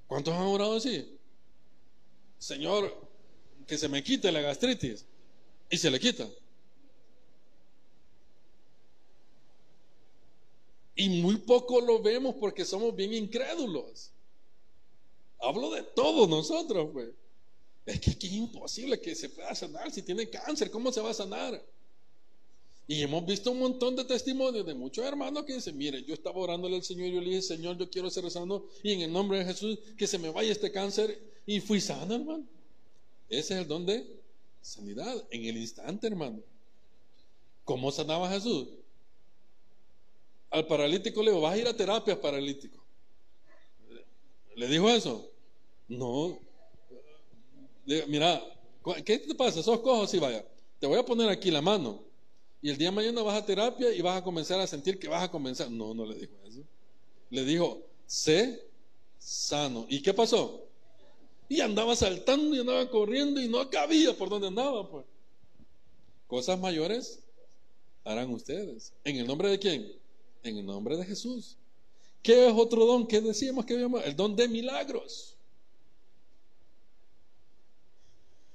¿Cuántos 0.06 0.34
han 0.34 0.42
orado 0.42 0.76
así? 0.76 1.18
Señor, 2.38 3.08
que 3.66 3.78
se 3.78 3.88
me 3.88 4.02
quite 4.02 4.30
la 4.32 4.40
gastritis 4.40 5.06
y 5.70 5.78
se 5.78 5.90
le 5.90 5.98
quita. 5.98 6.28
Y 10.94 11.08
muy 11.22 11.36
poco 11.38 11.80
lo 11.80 12.02
vemos 12.02 12.34
porque 12.38 12.64
somos 12.64 12.94
bien 12.94 13.12
incrédulos. 13.14 14.12
Hablo 15.40 15.70
de 15.70 15.82
todos 15.82 16.28
nosotros, 16.28 16.90
pues. 16.92 17.10
Es 17.84 18.00
que 18.00 18.10
es 18.10 18.32
imposible 18.32 19.00
que 19.00 19.14
se 19.14 19.28
pueda 19.28 19.54
sanar. 19.54 19.90
Si 19.90 20.02
tiene 20.02 20.28
cáncer, 20.28 20.70
¿cómo 20.70 20.92
se 20.92 21.00
va 21.00 21.10
a 21.10 21.14
sanar? 21.14 21.64
Y 22.86 23.00
hemos 23.02 23.24
visto 23.24 23.52
un 23.52 23.60
montón 23.60 23.94
de 23.94 24.04
testimonios 24.04 24.66
de 24.66 24.74
muchos 24.74 25.04
hermanos 25.04 25.44
que 25.44 25.54
dicen, 25.54 25.78
mire, 25.78 26.02
yo 26.04 26.14
estaba 26.14 26.38
orándole 26.38 26.76
al 26.76 26.82
Señor 26.82 27.08
y 27.08 27.12
yo 27.12 27.20
le 27.20 27.28
dije, 27.28 27.42
Señor, 27.42 27.78
yo 27.78 27.88
quiero 27.88 28.10
ser 28.10 28.28
sano 28.30 28.64
y 28.82 28.92
en 28.92 29.02
el 29.02 29.12
nombre 29.12 29.38
de 29.38 29.44
Jesús 29.44 29.78
que 29.96 30.06
se 30.06 30.18
me 30.18 30.30
vaya 30.30 30.50
este 30.50 30.72
cáncer 30.72 31.18
y 31.46 31.60
fui 31.60 31.80
sano, 31.80 32.14
hermano. 32.14 32.44
Ese 33.28 33.54
es 33.54 33.60
el 33.60 33.68
don 33.68 33.86
de 33.86 34.04
sanidad 34.60 35.24
en 35.30 35.44
el 35.44 35.56
instante, 35.56 36.06
hermano. 36.06 36.40
¿Cómo 37.64 37.92
sanaba 37.92 38.28
Jesús? 38.30 38.68
Al 40.50 40.66
paralítico 40.66 41.22
le 41.22 41.30
dijo, 41.30 41.40
vas 41.40 41.54
a 41.54 41.58
ir 41.58 41.66
a 41.68 41.76
terapia 41.76 42.20
paralítico. 42.20 42.82
¿Le 44.56 44.66
dijo 44.66 44.90
eso? 44.90 45.30
No. 45.88 46.38
Mira, 47.86 48.42
¿qué 49.04 49.18
te 49.18 49.34
pasa? 49.34 49.62
¿Sos 49.62 49.80
cojo? 49.80 50.06
Sí, 50.06 50.18
vaya. 50.18 50.44
Te 50.78 50.86
voy 50.86 50.98
a 50.98 51.04
poner 51.04 51.28
aquí 51.30 51.50
la 51.50 51.62
mano. 51.62 52.12
Y 52.62 52.71
el 52.71 52.78
día 52.78 52.88
de 52.88 52.97
mañana 52.97 53.23
vas 53.23 53.42
a 53.42 53.45
terapia 53.45 53.92
y 53.92 54.00
vas 54.00 54.16
a 54.16 54.23
comenzar 54.23 54.61
a 54.61 54.66
sentir 54.69 54.99
que 54.99 55.09
vas 55.09 55.25
a 55.25 55.31
comenzar. 55.31 55.69
No, 55.69 55.92
no 55.92 56.07
le 56.07 56.14
dijo 56.14 56.35
eso. 56.47 56.62
Le 57.28 57.45
dijo, 57.45 57.83
sé 58.07 58.64
sano. 59.19 59.85
¿Y 59.88 60.00
qué 60.00 60.14
pasó? 60.14 60.64
Y 61.49 61.61
andaba 61.61 61.97
saltando 61.97 62.54
y 62.54 62.61
andaba 62.61 62.88
corriendo 62.88 63.40
y 63.40 63.49
no 63.49 63.69
cabía 63.69 64.16
por 64.16 64.28
donde 64.28 64.47
andaba, 64.47 64.88
pues. 64.88 65.04
Cosas 66.28 66.59
mayores 66.59 67.19
harán 68.04 68.31
ustedes. 68.31 68.92
¿En 69.02 69.16
el 69.16 69.26
nombre 69.26 69.50
de 69.50 69.59
quién? 69.59 69.92
En 70.45 70.57
el 70.57 70.64
nombre 70.64 70.97
de 70.97 71.04
Jesús. 71.04 71.57
¿Qué 72.23 72.47
es 72.47 72.54
otro 72.54 72.87
don? 72.87 73.09
¿Qué 73.09 73.21
decíamos 73.21 73.66
que 73.66 73.75
habíamos? 73.75 74.04
El 74.04 74.14
don 74.14 74.37
de 74.37 74.47
milagros. 74.47 75.37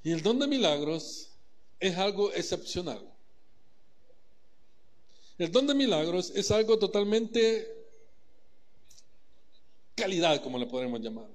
Y 0.01 0.11
el 0.11 0.21
don 0.21 0.39
de 0.39 0.47
milagros 0.47 1.31
es 1.81 1.97
algo 1.97 2.31
excepcional. 2.31 3.16
El 5.37 5.51
don 5.51 5.67
de 5.67 5.75
milagros 5.75 6.31
es 6.31 6.49
algo 6.49 6.79
totalmente 6.79 7.67
calidad, 9.95 10.41
como 10.41 10.57
le 10.57 10.65
podemos 10.65 10.99
llamar. 10.99 11.27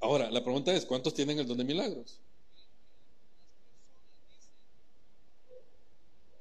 Ahora, 0.00 0.30
la 0.30 0.42
pregunta 0.42 0.74
es, 0.74 0.84
¿cuántos 0.84 1.14
tienen 1.14 1.38
el 1.38 1.46
don 1.46 1.58
de 1.58 1.64
milagros? 1.64 2.18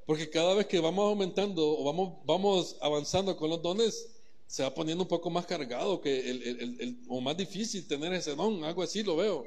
Porque 0.06 0.30
cada 0.30 0.56
vez 0.56 0.66
que 0.66 0.80
vamos 0.80 1.06
aumentando 1.06 1.78
o 1.78 1.84
vamos, 1.84 2.26
vamos 2.26 2.78
avanzando 2.82 3.38
con 3.38 3.50
los 3.50 3.62
dones, 3.62 4.10
se 4.48 4.64
va 4.64 4.74
poniendo 4.74 5.04
un 5.04 5.08
poco 5.08 5.30
más 5.30 5.46
cargado 5.46 6.02
que 6.02 6.32
el, 6.32 7.04
o 7.08 7.22
más 7.22 7.38
difícil 7.38 7.88
tener 7.88 8.12
ese 8.14 8.36
don, 8.36 8.64
algo 8.64 8.82
así 8.82 9.04
lo 9.04 9.16
veo. 9.16 9.46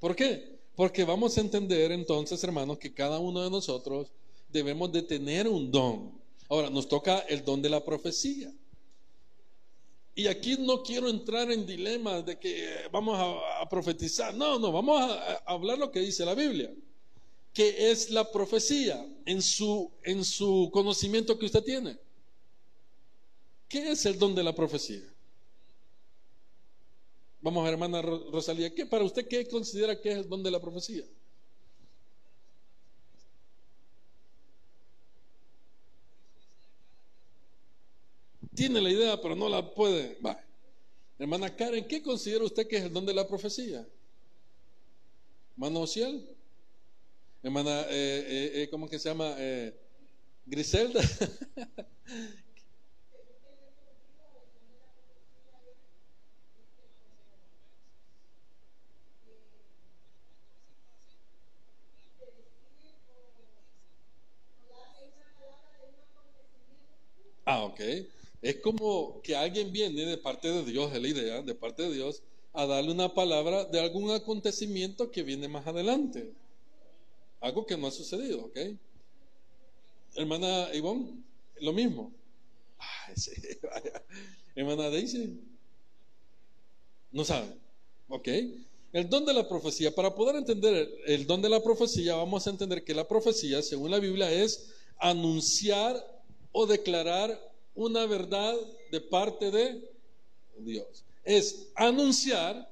¿Por 0.00 0.16
qué? 0.16 0.53
Porque 0.76 1.04
vamos 1.04 1.36
a 1.38 1.40
entender 1.40 1.92
entonces, 1.92 2.42
hermanos, 2.42 2.78
que 2.78 2.92
cada 2.92 3.18
uno 3.18 3.42
de 3.42 3.50
nosotros 3.50 4.10
debemos 4.48 4.90
de 4.90 5.02
tener 5.02 5.46
un 5.46 5.70
don. 5.70 6.12
Ahora, 6.48 6.68
nos 6.68 6.88
toca 6.88 7.20
el 7.20 7.44
don 7.44 7.62
de 7.62 7.70
la 7.70 7.84
profecía. 7.84 8.52
Y 10.16 10.26
aquí 10.26 10.56
no 10.58 10.82
quiero 10.82 11.08
entrar 11.08 11.50
en 11.50 11.66
dilemas 11.66 12.24
de 12.24 12.38
que 12.38 12.88
vamos 12.92 13.18
a, 13.18 13.68
profetizar. 13.68 14.34
No, 14.34 14.58
no, 14.58 14.70
vamos 14.70 15.00
a, 15.00 15.34
hablar 15.46 15.78
lo 15.78 15.90
que 15.90 16.00
dice 16.00 16.24
la 16.24 16.34
Biblia. 16.34 16.72
Que 17.52 17.90
es 17.90 18.10
la 18.10 18.30
profecía 18.30 19.04
en 19.26 19.42
su, 19.42 19.90
en 20.02 20.24
su 20.24 20.70
conocimiento 20.72 21.38
que 21.38 21.46
usted 21.46 21.62
tiene. 21.62 21.96
¿Qué 23.68 23.92
es 23.92 24.06
el 24.06 24.18
don 24.18 24.34
de 24.34 24.42
la 24.42 24.54
profecía? 24.54 25.13
Vamos 27.44 27.68
hermana 27.68 28.00
Rosalía, 28.00 28.74
¿qué 28.74 28.86
para 28.86 29.04
usted 29.04 29.28
qué 29.28 29.46
considera 29.46 30.00
que 30.00 30.10
es 30.10 30.16
el 30.16 30.28
don 30.30 30.42
de 30.42 30.50
la 30.50 30.58
profecía? 30.58 31.04
Tiene 38.54 38.80
la 38.80 38.88
idea, 38.88 39.20
pero 39.20 39.36
no 39.36 39.50
la 39.50 39.74
puede. 39.74 40.16
Hermana 41.18 41.54
Karen, 41.54 41.86
¿qué 41.86 42.02
considera 42.02 42.44
usted 42.44 42.66
que 42.66 42.78
es 42.78 42.84
el 42.84 42.94
don 42.94 43.04
de 43.04 43.12
la 43.12 43.28
profecía? 43.28 43.86
Hermano 45.52 45.80
Ociel. 45.80 46.26
Hermana, 47.42 47.82
eh, 47.90 48.24
eh, 48.26 48.62
eh, 48.62 48.68
¿cómo 48.70 48.88
que 48.88 48.98
se 48.98 49.10
llama? 49.10 49.36
Griselda. 50.46 51.02
Ah, 67.44 67.64
ok. 67.64 67.80
Es 68.42 68.56
como 68.60 69.20
que 69.22 69.36
alguien 69.36 69.72
viene 69.72 70.04
de 70.04 70.18
parte 70.18 70.48
de 70.48 70.64
Dios, 70.64 70.92
es 70.92 71.00
la 71.00 71.08
idea, 71.08 71.42
de 71.42 71.54
parte 71.54 71.82
de 71.82 71.94
Dios, 71.94 72.22
a 72.52 72.66
darle 72.66 72.92
una 72.92 73.14
palabra 73.14 73.64
de 73.64 73.80
algún 73.80 74.10
acontecimiento 74.10 75.10
que 75.10 75.22
viene 75.22 75.48
más 75.48 75.66
adelante. 75.66 76.32
Algo 77.40 77.66
que 77.66 77.76
no 77.76 77.86
ha 77.86 77.90
sucedido, 77.90 78.44
¿ok? 78.44 78.58
Hermana 80.14 80.68
Ivonne, 80.74 81.22
lo 81.60 81.72
mismo. 81.72 82.12
Sí, 83.16 83.32
Hermana 84.54 84.90
Daisy, 84.90 85.40
no 87.10 87.24
sabe, 87.24 87.48
¿ok? 88.08 88.28
El 88.92 89.08
don 89.08 89.24
de 89.24 89.32
la 89.32 89.48
profecía. 89.48 89.94
Para 89.94 90.14
poder 90.14 90.36
entender 90.36 90.88
el 91.06 91.26
don 91.26 91.42
de 91.42 91.48
la 91.48 91.62
profecía, 91.62 92.14
vamos 92.14 92.46
a 92.46 92.50
entender 92.50 92.84
que 92.84 92.94
la 92.94 93.08
profecía, 93.08 93.62
según 93.62 93.90
la 93.90 93.98
Biblia, 93.98 94.30
es 94.30 94.70
anunciar 94.98 96.13
o 96.56 96.66
declarar 96.66 97.36
una 97.74 98.06
verdad 98.06 98.54
de 98.92 99.00
parte 99.00 99.50
de 99.50 99.90
Dios. 100.58 101.04
Es 101.24 101.66
anunciar 101.74 102.70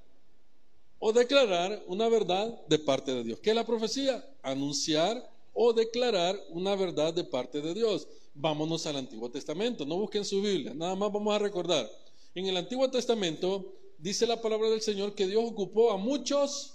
o 1.01 1.13
declarar 1.13 1.83
una 1.89 2.09
verdad 2.09 2.65
de 2.69 2.79
parte 2.79 3.13
de 3.13 3.25
Dios. 3.25 3.41
¿Qué 3.41 3.51
es 3.51 3.57
la 3.57 3.67
profecía? 3.67 4.25
Anunciar 4.41 5.29
o 5.53 5.73
declarar 5.73 6.41
una 6.51 6.77
verdad 6.77 7.13
de 7.13 7.25
parte 7.25 7.61
de 7.61 7.75
Dios. 7.75 8.07
Vámonos 8.35 8.87
al 8.87 8.97
Antiguo 8.97 9.29
Testamento, 9.29 9.85
no 9.85 9.97
busquen 9.97 10.25
su 10.25 10.41
Biblia, 10.41 10.73
nada 10.75 10.95
más 10.95 11.13
vamos 11.13 11.35
a 11.35 11.41
recordar. 11.41 11.91
En 12.37 12.47
el 12.47 12.57
Antiguo 12.57 12.89
Testamento 12.89 13.75
dice 13.99 14.29
la 14.29 14.41
palabra 14.41 14.71
del 14.71 14.81
Señor 14.81 15.17
que 15.17 15.27
Dios 15.27 15.43
ocupó 15.45 15.91
a 15.91 15.97
muchos 15.97 16.75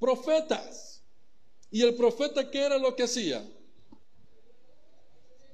profetas. 0.00 1.04
¿Y 1.70 1.82
el 1.82 1.94
profeta 1.94 2.50
qué 2.50 2.64
era 2.64 2.78
lo 2.78 2.96
que 2.96 3.04
hacía? 3.04 3.48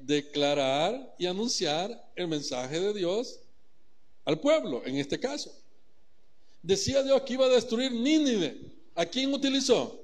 Declarar 0.05 1.15
y 1.19 1.27
anunciar 1.27 2.11
el 2.17 2.29
mensaje 2.29 2.81
de 2.81 2.95
Dios 2.95 3.41
al 4.25 4.41
pueblo, 4.41 4.83
en 4.85 4.97
este 4.97 5.19
caso. 5.19 5.53
Decía 6.63 7.03
Dios 7.03 7.23
que 7.23 7.35
iba 7.35 7.47
a 7.47 7.51
destruir 7.51 7.93
Nínive. 7.93 8.57
¿A 8.95 9.07
quién 9.07 9.33
utilizó? 9.33 10.03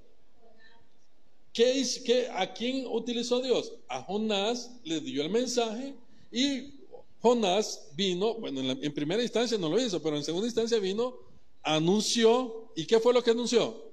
¿Qué, 1.53 2.29
¿A 2.33 2.53
quién 2.53 2.87
utilizó 2.87 3.41
Dios? 3.41 3.73
A 3.89 4.03
Jonás 4.03 4.71
le 4.85 5.01
dio 5.01 5.23
el 5.23 5.31
mensaje 5.31 5.95
y 6.31 6.75
Jonás 7.21 7.89
vino, 7.95 8.35
bueno, 8.35 8.61
en, 8.61 8.95
primera 8.95 9.23
instancia 9.23 9.59
no 9.59 9.69
lo 9.69 9.81
hizo, 9.81 10.01
pero 10.01 10.17
en 10.17 10.25
segunda 10.25 10.47
instancia 10.47 10.79
vino, 10.79 11.15
anunció, 11.63 12.71
¿y 12.77 12.87
qué 12.87 13.01
fue 13.01 13.13
lo 13.13 13.23
que 13.23 13.33
anunció? 13.33 13.93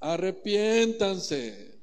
Arrepiéntanse. 0.00 1.73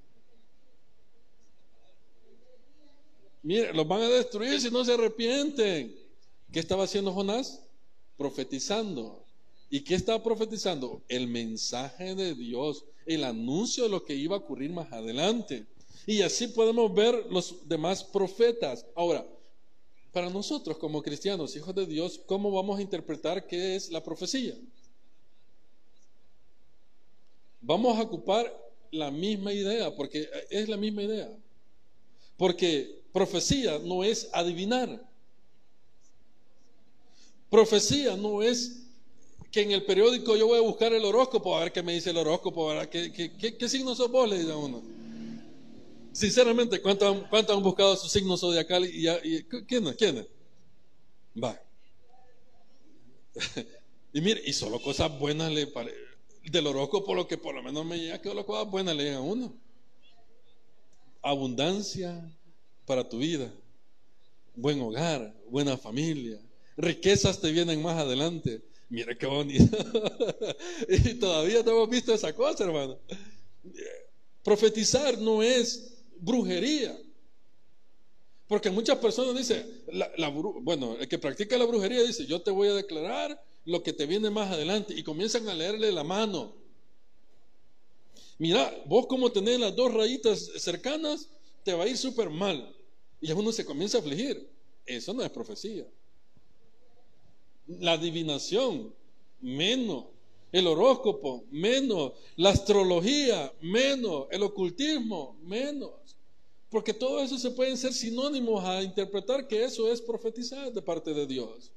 Mire, 3.43 3.73
los 3.73 3.87
van 3.87 4.01
a 4.01 4.09
destruir 4.09 4.59
si 4.61 4.69
no 4.69 4.85
se 4.85 4.93
arrepienten. 4.93 5.95
¿Qué 6.51 6.59
estaba 6.59 6.83
haciendo 6.83 7.11
Jonás? 7.11 7.61
Profetizando. 8.17 9.25
¿Y 9.69 9.81
qué 9.81 9.95
estaba 9.95 10.21
profetizando? 10.21 11.01
El 11.07 11.27
mensaje 11.27 12.13
de 12.13 12.35
Dios, 12.35 12.83
el 13.05 13.23
anuncio 13.23 13.83
de 13.83 13.89
lo 13.89 14.03
que 14.03 14.15
iba 14.15 14.35
a 14.35 14.39
ocurrir 14.39 14.71
más 14.71 14.91
adelante. 14.91 15.65
Y 16.05 16.21
así 16.21 16.47
podemos 16.47 16.93
ver 16.93 17.27
los 17.29 17.67
demás 17.67 18.03
profetas. 18.03 18.85
Ahora, 18.95 19.25
para 20.11 20.29
nosotros 20.29 20.77
como 20.77 21.01
cristianos, 21.01 21.55
hijos 21.55 21.73
de 21.73 21.85
Dios, 21.85 22.19
¿cómo 22.25 22.51
vamos 22.51 22.79
a 22.79 22.81
interpretar 22.81 23.47
qué 23.47 23.75
es 23.75 23.89
la 23.91 24.03
profecía? 24.03 24.55
Vamos 27.61 27.97
a 27.97 28.01
ocupar 28.01 28.53
la 28.91 29.09
misma 29.09 29.53
idea, 29.53 29.95
porque 29.95 30.29
es 30.49 30.67
la 30.67 30.77
misma 30.77 31.03
idea. 31.03 31.31
Porque 32.35 33.00
profecía 33.11 33.79
no 33.79 34.03
es 34.03 34.29
adivinar. 34.33 35.03
Profecía 37.49 38.15
no 38.15 38.41
es 38.41 38.81
que 39.51 39.61
en 39.61 39.71
el 39.71 39.83
periódico 39.83 40.37
yo 40.37 40.47
voy 40.47 40.57
a 40.57 40.61
buscar 40.61 40.93
el 40.93 41.03
horóscopo, 41.03 41.57
a 41.57 41.61
ver 41.61 41.73
qué 41.73 41.83
me 41.83 41.93
dice 41.93 42.11
el 42.11 42.17
horóscopo, 42.17 42.71
a 42.71 42.75
ver 42.75 42.89
qué, 42.89 43.11
qué, 43.11 43.57
qué, 43.57 43.69
sos 43.69 44.09
vos, 44.09 44.29
le 44.29 44.39
dice 44.39 44.51
a 44.51 44.57
uno. 44.57 44.81
Sinceramente, 46.13 46.81
¿cuánto 46.81 47.07
han, 47.07 47.27
han 47.31 47.63
buscado 47.63 47.95
su 47.97 48.07
signo 48.07 48.37
zodiacal? 48.37 48.85
Y, 48.85 49.09
y, 49.09 49.43
¿Quién 49.43 49.87
es? 49.87 49.95
¿Quién? 49.95 50.27
Va. 51.41 51.61
y 54.13 54.21
mire, 54.21 54.41
y 54.45 54.53
solo 54.53 54.81
cosas 54.81 55.17
buenas 55.19 55.51
le 55.51 55.67
parece. 55.67 55.97
Del 56.43 56.67
horóscopo, 56.67 57.13
lo 57.13 57.27
que 57.27 57.37
por 57.37 57.53
lo 57.53 57.61
menos 57.61 57.85
me 57.85 57.99
llega, 57.99 58.19
que 58.21 58.29
solo 58.29 58.45
cosas 58.45 58.71
buenas 58.71 58.95
le 58.95 59.03
llegan 59.03 59.19
a 59.19 59.21
uno. 59.21 59.53
Abundancia 61.21 62.33
para 62.91 63.07
tu 63.07 63.19
vida. 63.19 63.49
Buen 64.53 64.81
hogar, 64.81 65.33
buena 65.49 65.77
familia. 65.77 66.41
Riquezas 66.75 67.39
te 67.39 67.49
vienen 67.49 67.81
más 67.81 67.97
adelante. 67.97 68.61
Mire 68.89 69.17
qué 69.17 69.27
bonito. 69.27 69.77
y 70.89 71.13
todavía 71.13 71.63
no 71.63 71.71
hemos 71.71 71.89
visto 71.89 72.13
esa 72.13 72.35
cosa, 72.35 72.65
hermano. 72.65 72.99
Profetizar 74.43 75.17
no 75.19 75.41
es 75.41 76.03
brujería. 76.17 76.99
Porque 78.45 78.69
muchas 78.69 78.97
personas 78.97 79.37
dicen, 79.37 79.65
la, 80.17 80.27
bueno, 80.27 80.97
el 80.99 81.07
que 81.07 81.17
practica 81.17 81.57
la 81.57 81.63
brujería 81.63 82.03
dice, 82.03 82.25
yo 82.25 82.41
te 82.41 82.51
voy 82.51 82.67
a 82.67 82.73
declarar 82.73 83.41
lo 83.63 83.81
que 83.83 83.93
te 83.93 84.05
viene 84.05 84.29
más 84.29 84.51
adelante 84.51 84.93
y 84.93 85.01
comienzan 85.01 85.47
a 85.47 85.53
leerle 85.53 85.93
la 85.93 86.03
mano. 86.03 86.53
Mira, 88.37 88.83
vos 88.85 89.07
como 89.07 89.31
tenés 89.31 89.61
las 89.61 89.73
dos 89.77 89.93
rayitas 89.93 90.51
cercanas, 90.57 91.29
te 91.63 91.73
va 91.73 91.85
a 91.85 91.87
ir 91.87 91.97
súper 91.97 92.29
mal. 92.29 92.75
Y 93.21 93.31
uno 93.31 93.51
se 93.51 93.63
comienza 93.63 93.97
a 93.97 94.01
afligir. 94.01 94.49
Eso 94.85 95.13
no 95.13 95.23
es 95.23 95.29
profecía. 95.29 95.85
La 97.67 97.93
adivinación, 97.93 98.93
menos. 99.39 100.05
El 100.51 100.67
horóscopo, 100.67 101.45
menos. 101.51 102.13
La 102.35 102.49
astrología, 102.49 103.53
menos. 103.61 104.27
El 104.31 104.43
ocultismo, 104.43 105.37
menos. 105.43 105.91
Porque 106.69 106.93
todo 106.93 107.21
eso 107.21 107.37
se 107.37 107.51
pueden 107.51 107.77
ser 107.77 107.93
sinónimos 107.93 108.63
a 108.63 108.81
interpretar 108.81 109.47
que 109.47 109.63
eso 109.63 109.91
es 109.91 110.01
profetizar 110.01 110.73
de 110.73 110.81
parte 110.81 111.13
de 111.13 111.27
Dios. 111.27 111.71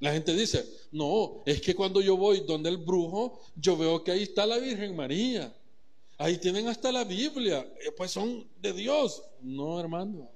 La 0.00 0.12
gente 0.12 0.32
dice, 0.34 0.64
no, 0.92 1.42
es 1.44 1.60
que 1.60 1.74
cuando 1.74 2.00
yo 2.00 2.16
voy 2.16 2.40
donde 2.40 2.70
el 2.70 2.76
brujo, 2.76 3.40
yo 3.56 3.76
veo 3.76 4.04
que 4.04 4.12
ahí 4.12 4.22
está 4.22 4.46
la 4.46 4.58
Virgen 4.58 4.94
María. 4.94 5.52
Ahí 6.16 6.38
tienen 6.38 6.68
hasta 6.68 6.92
la 6.92 7.04
Biblia. 7.04 7.66
Eh, 7.84 7.90
pues 7.96 8.12
son 8.12 8.46
de 8.60 8.72
Dios. 8.72 9.22
No, 9.40 9.78
hermano. 9.78 10.30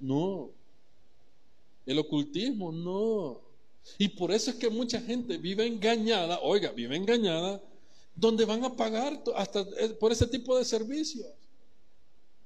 No. 0.00 0.50
El 1.86 1.98
ocultismo, 1.98 2.72
no. 2.72 3.40
Y 3.98 4.08
por 4.08 4.32
eso 4.32 4.50
es 4.50 4.56
que 4.56 4.70
mucha 4.70 5.00
gente 5.00 5.38
vive 5.38 5.66
engañada, 5.66 6.40
oiga, 6.40 6.70
vive 6.70 6.96
engañada, 6.96 7.62
donde 8.14 8.44
van 8.44 8.64
a 8.64 8.76
pagar 8.76 9.22
hasta 9.34 9.60
eh, 9.78 9.88
por 9.98 10.12
ese 10.12 10.26
tipo 10.26 10.56
de 10.56 10.64
servicios. 10.64 11.26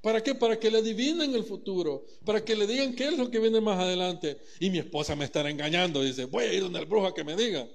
¿Para 0.00 0.22
qué? 0.22 0.34
Para 0.34 0.58
que 0.58 0.70
le 0.70 0.78
adivinen 0.78 1.34
el 1.34 1.44
futuro, 1.44 2.04
para 2.24 2.44
que 2.44 2.54
le 2.54 2.66
digan 2.66 2.94
qué 2.94 3.08
es 3.08 3.16
lo 3.16 3.30
que 3.30 3.38
viene 3.38 3.60
más 3.60 3.78
adelante. 3.78 4.38
Y 4.60 4.68
mi 4.68 4.78
esposa 4.78 5.16
me 5.16 5.24
estará 5.24 5.48
engañando, 5.48 6.02
dice, 6.02 6.26
voy 6.26 6.44
a 6.44 6.52
ir 6.52 6.62
donde 6.62 6.78
el 6.78 6.86
brujo 6.86 7.06
a 7.06 7.14
que 7.14 7.24
me 7.24 7.34
diga. 7.34 7.66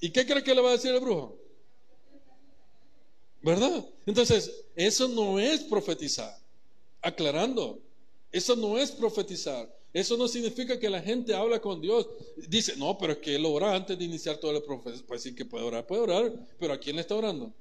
¿Y 0.00 0.10
qué 0.10 0.26
cree 0.26 0.42
que 0.42 0.54
le 0.54 0.60
va 0.60 0.70
a 0.70 0.72
decir 0.72 0.92
el 0.92 1.00
brujo? 1.00 1.38
¿Verdad? 3.42 3.86
Entonces, 4.04 4.64
eso 4.74 5.08
no 5.08 5.38
es 5.38 5.62
profetizar. 5.62 6.36
Aclarando, 7.00 7.80
eso 8.32 8.56
no 8.56 8.78
es 8.78 8.90
profetizar. 8.92 9.72
Eso 9.92 10.16
no 10.16 10.28
significa 10.28 10.78
que 10.78 10.88
la 10.88 11.02
gente 11.02 11.34
habla 11.34 11.60
con 11.60 11.80
Dios. 11.80 12.08
Dice, 12.48 12.76
no, 12.76 12.96
pero 12.96 13.14
es 13.14 13.18
que 13.18 13.34
él 13.34 13.44
ora 13.44 13.74
antes 13.74 13.98
de 13.98 14.04
iniciar 14.04 14.36
todo 14.36 14.56
el 14.56 14.62
profecía. 14.62 15.04
Pues 15.06 15.22
sí 15.22 15.34
que 15.34 15.44
puede 15.44 15.64
orar, 15.64 15.86
puede 15.86 16.02
orar, 16.02 16.32
pero 16.58 16.72
¿a 16.72 16.78
quién 16.78 16.96
le 16.96 17.02
está 17.02 17.16
orando? 17.16 17.52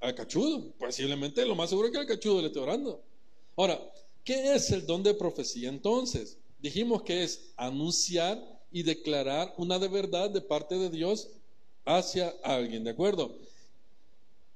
al 0.00 0.14
cachudo. 0.14 0.72
Posiblemente 0.78 1.44
lo 1.46 1.54
más 1.54 1.70
seguro 1.70 1.88
es 1.88 1.92
que 1.92 1.98
al 1.98 2.06
cachudo 2.06 2.40
le 2.40 2.48
esté 2.48 2.58
orando. 2.58 3.02
Ahora, 3.56 3.80
¿qué 4.24 4.54
es 4.54 4.70
el 4.70 4.86
don 4.86 5.02
de 5.02 5.14
profecía 5.14 5.68
entonces? 5.68 6.38
Dijimos 6.58 7.02
que 7.02 7.22
es 7.22 7.52
anunciar 7.56 8.42
y 8.72 8.82
declarar 8.82 9.54
una 9.56 9.78
de 9.78 9.88
verdad 9.88 10.30
de 10.30 10.40
parte 10.40 10.76
de 10.76 10.90
Dios 10.90 11.28
hacia 11.84 12.34
alguien, 12.42 12.84
¿de 12.84 12.90
acuerdo? 12.90 13.36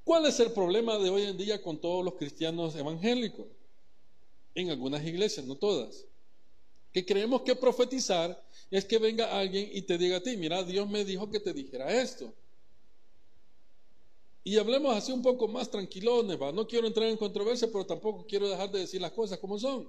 ¿Cuál 0.05 0.27
es 0.27 0.39
el 0.41 0.53
problema 0.53 0.99
de 0.99 1.11
hoy 1.11 1.23
en 1.23 1.37
día 1.37 1.63
con 1.63 1.81
todos 1.81 2.05
los 2.05 2.15
cristianos 2.15 2.77
evangélicos? 2.77 3.47
En 4.55 4.71
algunas 4.71 5.05
iglesias, 5.05 5.47
no 5.47 5.57
todas. 5.57 6.05
Que 6.93 7.05
creemos 7.05 7.43
que 7.43 7.57
profetizar 7.57 8.41
es 8.71 8.85
que 8.85 8.99
venga 8.99 9.37
alguien 9.39 9.69
y 9.73 9.83
te 9.83 9.99
diga 9.99 10.19
a 10.19 10.23
ti, 10.23 10.37
mira, 10.37 10.63
Dios 10.63 10.89
me 10.89 11.05
dijo 11.05 11.31
que 11.31 11.41
te 11.41 11.53
dijera 11.53 12.01
esto. 12.01 12.33
Y 14.45 14.59
hablemos 14.59 14.95
así 14.95 15.11
un 15.11 15.23
poco 15.23 15.49
más 15.49 15.71
tranquilones, 15.71 16.41
¿va? 16.41 16.53
No 16.53 16.67
quiero 16.67 16.87
entrar 16.87 17.09
en 17.09 17.17
controversia, 17.17 17.67
pero 17.73 17.87
tampoco 17.87 18.27
quiero 18.27 18.49
dejar 18.49 18.71
de 18.71 18.81
decir 18.81 19.01
las 19.01 19.13
cosas 19.13 19.39
como 19.39 19.59
son. 19.59 19.89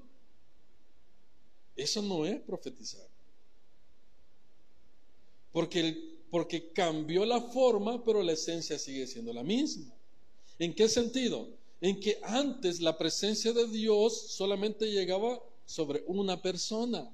Eso 1.76 2.02
no 2.02 2.26
es 2.26 2.40
profetizar. 2.40 3.06
Porque, 5.52 6.20
porque 6.32 6.72
cambió 6.72 7.26
la 7.26 7.42
forma, 7.42 8.02
pero 8.04 8.24
la 8.24 8.32
esencia 8.32 8.80
sigue 8.80 9.06
siendo 9.08 9.34
la 9.34 9.44
misma. 9.44 9.94
¿En 10.58 10.74
qué 10.74 10.88
sentido? 10.88 11.50
En 11.82 12.00
que 12.00 12.20
antes 12.24 12.80
la 12.80 12.98
presencia 12.98 13.54
de 13.54 13.68
Dios 13.68 14.32
solamente 14.32 14.92
llegaba 14.92 15.40
sobre 15.66 16.04
una 16.08 16.42
persona. 16.42 17.10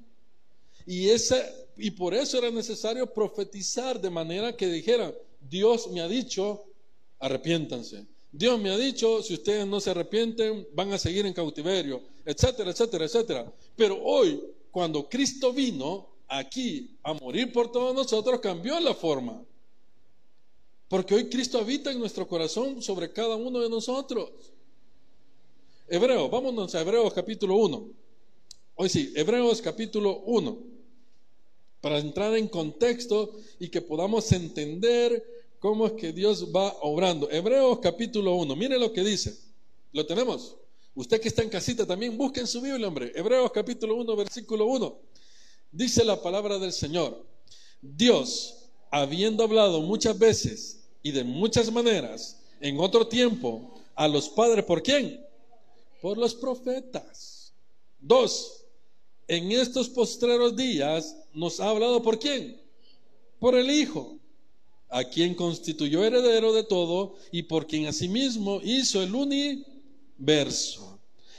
Y, 0.86 1.10
esa, 1.10 1.38
y 1.78 1.91
por 1.91 2.13
eso 2.13 2.38
era 2.38 2.52
necesario 2.52 3.12
profetizar 3.12 4.00
de 4.00 4.10
manera 4.10 4.56
que 4.56 4.67
dijera, 4.67 5.13
Dios 5.39 5.89
me 5.89 6.02
ha 6.02 6.08
dicho, 6.08 6.63
arrepiéntanse. 7.19 8.06
Dios 8.32 8.60
me 8.60 8.71
ha 8.71 8.78
dicho, 8.78 9.21
si 9.21 9.34
ustedes 9.34 9.67
no 9.67 9.80
se 9.80 9.91
arrepienten, 9.91 10.67
van 10.74 10.93
a 10.93 10.97
seguir 10.97 11.26
en 11.26 11.34
cautiverio, 11.34 12.02
etcétera, 12.26 12.71
etcétera, 12.71 13.06
etcétera. 13.06 13.54
Pero 13.76 14.02
hoy, 14.02 14.41
cuando 14.71 15.10
Cristo 15.10 15.52
vino 15.52 16.08
aquí 16.28 16.97
a 17.04 17.13
morir 17.13 17.52
por 17.52 17.71
todos 17.71 17.93
nosotros, 17.93 18.39
cambió 18.39 18.80
la 18.80 18.93
forma. 18.93 19.43
Porque 20.91 21.15
hoy 21.15 21.30
Cristo 21.30 21.58
habita 21.58 21.89
en 21.89 21.99
nuestro 21.99 22.27
corazón 22.27 22.82
sobre 22.82 23.13
cada 23.13 23.38
uno 23.38 23.62
de 23.62 23.69
nosotros. 23.69 24.30
Hebreos, 25.88 26.30
vámonos 26.30 26.75
a 26.75 26.82
Hebreos 26.82 27.13
capítulo 27.13 27.56
1. 27.56 27.89
Hoy 28.75 28.89
sí, 28.89 29.13
Hebreos 29.15 29.62
capítulo 29.62 30.19
1. 30.25 30.58
Para 31.80 31.97
entrar 31.97 32.36
en 32.36 32.49
contexto 32.49 33.39
y 33.58 33.69
que 33.69 33.82
podamos 33.82 34.30
entender 34.34 35.23
cómo 35.60 35.88
es 35.88 35.93
que 35.93 36.12
Dios 36.12 36.47
va 36.54 36.75
obrando. 36.82 37.32
Hebreos 37.32 37.80
capítulo 37.82 38.36
1, 38.36 38.54
mire 38.58 38.77
lo 38.77 38.91
que 38.91 39.06
dice. 39.06 39.39
¿Lo 39.93 40.06
tenemos? 40.06 40.58
Usted 40.93 41.21
que 41.21 41.30
está 41.30 41.41
en 41.41 41.49
casita 41.49 41.88
también, 41.88 42.17
busquen 42.17 42.45
su 42.45 42.60
Biblia, 42.60 42.89
hombre. 42.89 43.13
Hebreos 43.15 43.49
capítulo 43.54 43.95
1, 43.95 44.13
versículo 44.17 44.65
1. 44.65 44.99
Dice 45.71 46.04
la 46.04 46.21
palabra 46.21 46.60
del 46.60 46.73
Señor. 46.73 47.25
Dios, 47.82 48.67
habiendo 48.91 49.45
hablado 49.45 49.80
muchas 49.80 50.19
veces 50.19 50.80
y 51.04 51.12
de 51.12 51.24
muchas 51.24 51.72
maneras 51.72 52.40
en 52.60 52.80
otro 52.80 53.08
tiempo 53.08 53.74
a 53.96 54.08
los 54.08 54.30
padres, 54.30 54.64
¿por 54.66 54.82
quién? 54.84 55.26
Por 56.02 56.18
los 56.18 56.36
profetas. 56.36 57.54
Dos, 58.00 58.66
en 59.28 59.52
estos 59.52 59.90
postreros 59.90 60.56
días 60.56 61.16
nos 61.34 61.60
ha 61.60 61.70
hablado 61.70 62.02
por 62.02 62.20
quién? 62.20 62.60
Por 63.40 63.56
el 63.56 63.70
Hijo 63.70 64.18
a 64.90 65.06
quien 65.06 65.34
constituyó 65.34 66.04
heredero 66.04 66.52
de 66.54 66.64
todo 66.64 67.16
y 67.32 67.44
por 67.44 67.66
quien 67.66 67.88
asimismo 67.88 68.60
hizo 68.62 69.02
el 69.02 69.16
universo, 69.16 70.90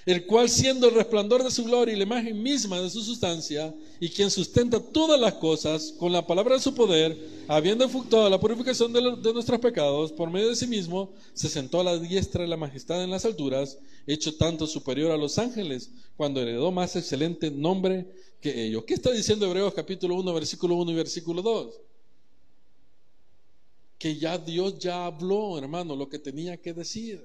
el 0.04 0.26
cual 0.26 0.48
siendo 0.48 0.88
el 0.88 0.94
resplandor 0.94 1.44
de 1.44 1.50
su 1.50 1.64
gloria 1.64 1.94
y 1.94 1.96
la 1.96 2.04
imagen 2.04 2.42
misma 2.42 2.80
de 2.80 2.90
su 2.90 3.02
sustancia, 3.02 3.74
y 4.00 4.08
quien 4.08 4.30
sustenta 4.30 4.80
todas 4.80 5.20
las 5.20 5.34
cosas 5.34 5.94
con 5.98 6.12
la 6.12 6.26
palabra 6.26 6.56
de 6.56 6.60
su 6.60 6.74
poder, 6.74 7.16
habiendo 7.46 7.84
efectuado 7.84 8.28
la 8.28 8.40
purificación 8.40 8.92
de, 8.92 9.00
nuestros 9.32 9.60
pecados 9.60 10.12
por 10.12 10.30
medio 10.30 10.48
de 10.48 10.56
sí 10.56 10.66
mismo, 10.66 11.12
se 11.34 11.48
sentó 11.48 11.80
a 11.80 11.84
la 11.84 11.98
diestra 11.98 12.42
de 12.42 12.48
la 12.48 12.56
majestad 12.56 13.02
en 13.04 13.10
las 13.10 13.24
alturas, 13.24 13.78
hecho 14.06 14.36
tanto 14.36 14.66
superior 14.66 15.12
a 15.12 15.16
los 15.16 15.38
ángeles, 15.38 15.90
cuando 16.16 16.40
heredó 16.40 16.72
más 16.72 16.96
excelente 16.96 17.50
nombre 17.50 18.06
que 18.40 18.66
ellos. 18.66 18.84
¿Qué 18.84 18.94
está 18.94 19.12
diciendo 19.12 19.46
Hebreos 19.46 19.72
capítulo 19.72 20.16
1, 20.16 20.34
versículo 20.34 20.74
1 20.74 20.90
y 20.90 20.94
versículo 20.94 21.42
2? 21.42 21.80
que 24.02 24.16
ya 24.16 24.36
Dios 24.36 24.80
ya 24.80 25.06
habló, 25.06 25.56
hermano, 25.56 25.94
lo 25.94 26.08
que 26.08 26.18
tenía 26.18 26.56
que 26.56 26.74
decir. 26.74 27.24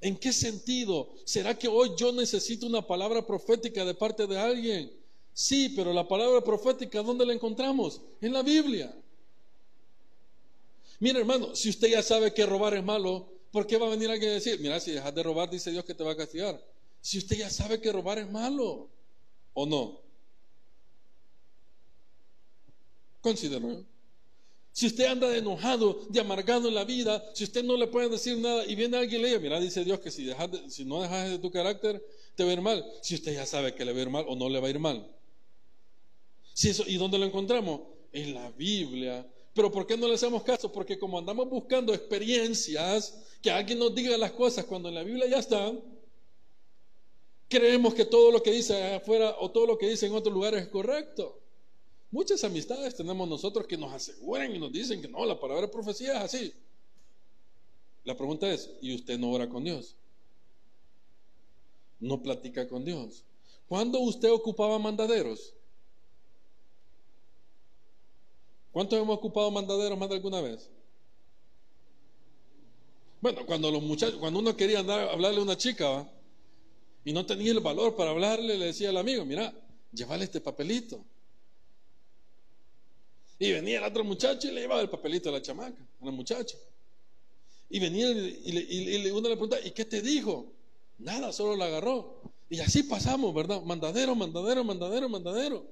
¿En 0.00 0.16
qué 0.16 0.32
sentido? 0.32 1.08
¿Será 1.24 1.58
que 1.58 1.68
hoy 1.68 1.90
yo 1.96 2.12
necesito 2.12 2.66
una 2.66 2.86
palabra 2.86 3.26
profética 3.26 3.84
de 3.84 3.94
parte 3.94 4.26
de 4.26 4.38
alguien? 4.38 4.92
Sí, 5.32 5.70
pero 5.70 5.92
la 5.92 6.06
palabra 6.06 6.42
profética, 6.42 7.02
¿dónde 7.02 7.26
la 7.26 7.32
encontramos? 7.32 8.00
En 8.20 8.32
la 8.32 8.42
Biblia. 8.42 8.94
Mira, 11.00 11.18
hermano, 11.18 11.54
si 11.54 11.68
usted 11.68 11.88
ya 11.88 12.02
sabe 12.02 12.32
que 12.32 12.46
robar 12.46 12.74
es 12.74 12.84
malo, 12.84 13.28
¿por 13.52 13.66
qué 13.66 13.76
va 13.76 13.86
a 13.86 13.90
venir 13.90 14.10
alguien 14.10 14.32
a 14.32 14.34
decir, 14.34 14.58
mira, 14.60 14.80
si 14.80 14.92
dejas 14.92 15.14
de 15.14 15.22
robar, 15.22 15.48
dice 15.48 15.70
Dios 15.70 15.84
que 15.84 15.94
te 15.94 16.04
va 16.04 16.12
a 16.12 16.16
castigar? 16.16 16.60
Si 17.00 17.18
usted 17.18 17.36
ya 17.36 17.50
sabe 17.50 17.80
que 17.80 17.92
robar 17.92 18.18
es 18.18 18.30
malo, 18.30 18.88
¿o 19.54 19.66
no? 19.66 20.00
Considero. 23.20 23.84
Si 24.78 24.86
usted 24.86 25.06
anda 25.06 25.28
de 25.28 25.38
enojado, 25.38 26.06
de 26.08 26.20
amargado 26.20 26.68
en 26.68 26.76
la 26.76 26.84
vida, 26.84 27.32
si 27.34 27.42
usted 27.42 27.64
no 27.64 27.76
le 27.76 27.88
puede 27.88 28.08
decir 28.10 28.38
nada 28.38 28.64
y 28.64 28.76
viene 28.76 28.96
alguien 28.96 29.20
y 29.20 29.24
le 29.24 29.28
dice, 29.30 29.40
mira, 29.40 29.58
dice 29.58 29.84
Dios 29.84 29.98
que 29.98 30.08
si, 30.08 30.84
no 30.84 31.02
dejas 31.02 31.30
de 31.30 31.38
tu 31.40 31.50
carácter, 31.50 32.00
te 32.36 32.44
va 32.44 32.50
a 32.50 32.52
ir 32.52 32.60
mal. 32.60 32.86
Si 33.02 33.16
usted 33.16 33.34
ya 33.34 33.44
sabe 33.44 33.74
que 33.74 33.84
le 33.84 33.92
va 33.92 33.98
a 33.98 34.02
ir 34.02 34.08
mal 34.08 34.24
o 34.28 34.36
no 34.36 34.48
le 34.48 34.60
va 34.60 34.68
a 34.68 34.70
ir 34.70 34.78
mal. 34.78 35.04
Si 36.54 36.68
eso, 36.68 36.84
¿Y 36.86 36.96
dónde 36.96 37.18
lo 37.18 37.24
encontramos? 37.24 37.80
En 38.12 38.32
la 38.32 38.52
Biblia. 38.52 39.28
Pero 39.52 39.72
¿por 39.72 39.84
qué 39.84 39.96
no 39.96 40.06
le 40.06 40.14
hacemos 40.14 40.44
caso? 40.44 40.70
Porque 40.70 40.96
como 40.96 41.18
andamos 41.18 41.50
buscando 41.50 41.92
experiencias, 41.92 43.18
que 43.42 43.50
alguien 43.50 43.80
nos 43.80 43.92
diga 43.92 44.16
las 44.16 44.30
cosas 44.30 44.64
cuando 44.64 44.90
en 44.90 44.94
la 44.94 45.02
Biblia 45.02 45.26
ya 45.26 45.38
están, 45.38 45.80
creemos 47.48 47.94
que 47.94 48.04
todo 48.04 48.30
lo 48.30 48.40
que 48.40 48.52
dice 48.52 48.94
afuera 48.94 49.34
o 49.40 49.50
todo 49.50 49.66
lo 49.66 49.76
que 49.76 49.88
dice 49.88 50.06
en 50.06 50.14
otros 50.14 50.32
lugares 50.32 50.62
es 50.62 50.68
correcto. 50.68 51.37
Muchas 52.10 52.42
amistades 52.44 52.94
tenemos 52.94 53.28
nosotros 53.28 53.66
que 53.66 53.76
nos 53.76 53.92
aseguran 53.92 54.54
y 54.54 54.58
nos 54.58 54.72
dicen 54.72 55.02
que 55.02 55.08
no, 55.08 55.26
la 55.26 55.38
palabra 55.38 55.66
de 55.66 55.72
profecía 55.72 56.16
es 56.16 56.34
así. 56.34 56.54
La 58.04 58.16
pregunta 58.16 58.50
es, 58.50 58.70
¿y 58.80 58.94
usted 58.94 59.18
no 59.18 59.30
ora 59.30 59.48
con 59.48 59.64
Dios? 59.64 59.94
¿No 62.00 62.22
platica 62.22 62.66
con 62.66 62.84
Dios? 62.84 63.24
¿Cuándo 63.68 63.98
usted 64.00 64.30
ocupaba 64.30 64.78
mandaderos? 64.78 65.52
¿Cuántos 68.72 68.98
hemos 68.98 69.18
ocupado 69.18 69.50
mandaderos 69.50 69.98
más 69.98 70.08
de 70.08 70.14
alguna 70.14 70.40
vez? 70.40 70.70
Bueno, 73.20 73.44
cuando 73.44 73.70
los 73.70 73.82
muchachos, 73.82 74.18
cuando 74.18 74.38
uno 74.38 74.56
quería 74.56 74.78
hablarle 74.78 75.40
a 75.40 75.42
una 75.42 75.56
chica 75.56 76.08
y 77.04 77.12
no 77.12 77.26
tenía 77.26 77.52
el 77.52 77.60
valor 77.60 77.96
para 77.96 78.10
hablarle, 78.10 78.56
le 78.56 78.66
decía 78.66 78.90
al 78.90 78.96
amigo, 78.96 79.24
mira, 79.24 79.52
llévale 79.92 80.24
este 80.24 80.40
papelito. 80.40 81.04
Y 83.38 83.52
venía 83.52 83.78
el 83.78 83.84
otro 83.84 84.04
muchacho 84.04 84.48
y 84.48 84.52
le 84.52 84.62
llevaba 84.62 84.80
el 84.80 84.90
papelito 84.90 85.28
a 85.28 85.32
la 85.32 85.42
chamaca, 85.42 85.80
a 86.00 86.04
la 86.04 86.10
muchacha. 86.10 86.56
Y 87.70 87.78
venía 87.78 88.10
y, 88.10 89.10
uno 89.10 89.28
le 89.28 89.36
preguntaba, 89.36 89.64
¿y 89.64 89.70
qué 89.70 89.84
te 89.84 90.02
dijo? 90.02 90.52
Nada, 90.98 91.32
solo 91.32 91.54
la 91.54 91.66
agarró. 91.66 92.20
Y 92.50 92.60
así 92.60 92.82
pasamos, 92.82 93.34
¿verdad? 93.34 93.62
Mandadero, 93.62 94.14
mandadero, 94.14 94.64
mandadero, 94.64 95.08
mandadero. 95.08 95.66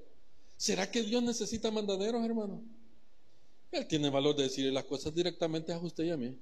¿Será 0.57 0.91
que 0.91 1.03
Dios 1.03 1.23
necesita 1.23 1.71
mandaderos, 1.71 2.25
hermano? 2.25 2.63
Él 3.73 3.87
tiene 3.87 4.11
valor 4.11 4.37
de 4.37 4.45
decirle 4.45 4.71
las 4.71 4.85
cosas 4.85 5.15
directamente 5.15 5.73
a 5.73 5.79
usted 5.79 6.05
y 6.05 6.11
a 6.11 6.17
mí. 6.17 6.39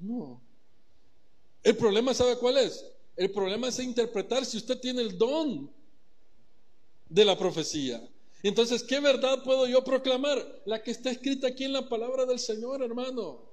No. 0.00 0.40
El 1.62 1.76
problema, 1.76 2.14
¿sabe 2.14 2.36
cuál 2.36 2.56
es? 2.58 2.84
El 3.16 3.30
problema 3.30 3.68
es 3.68 3.78
interpretar 3.78 4.44
si 4.44 4.56
usted 4.56 4.80
tiene 4.80 5.02
el 5.02 5.18
don 5.18 5.70
de 7.08 7.24
la 7.24 7.36
profecía. 7.36 8.02
Entonces, 8.42 8.82
¿qué 8.82 8.98
verdad 8.98 9.42
puedo 9.44 9.66
yo 9.66 9.84
proclamar? 9.84 10.62
La 10.66 10.82
que 10.82 10.90
está 10.90 11.10
escrita 11.10 11.48
aquí 11.48 11.64
en 11.64 11.72
la 11.72 11.88
palabra 11.88 12.26
del 12.26 12.38
Señor, 12.38 12.82
hermano. 12.82 13.52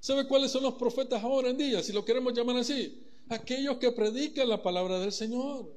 ¿Sabe 0.00 0.28
cuáles 0.28 0.50
son 0.50 0.62
los 0.62 0.74
profetas 0.74 1.22
ahora 1.22 1.50
en 1.50 1.56
día, 1.56 1.82
si 1.82 1.92
lo 1.92 2.04
queremos 2.04 2.34
llamar 2.34 2.56
así? 2.58 3.02
Aquellos 3.30 3.78
que 3.78 3.90
predican 3.92 4.48
la 4.48 4.62
palabra 4.62 5.00
del 5.00 5.12
Señor. 5.12 5.72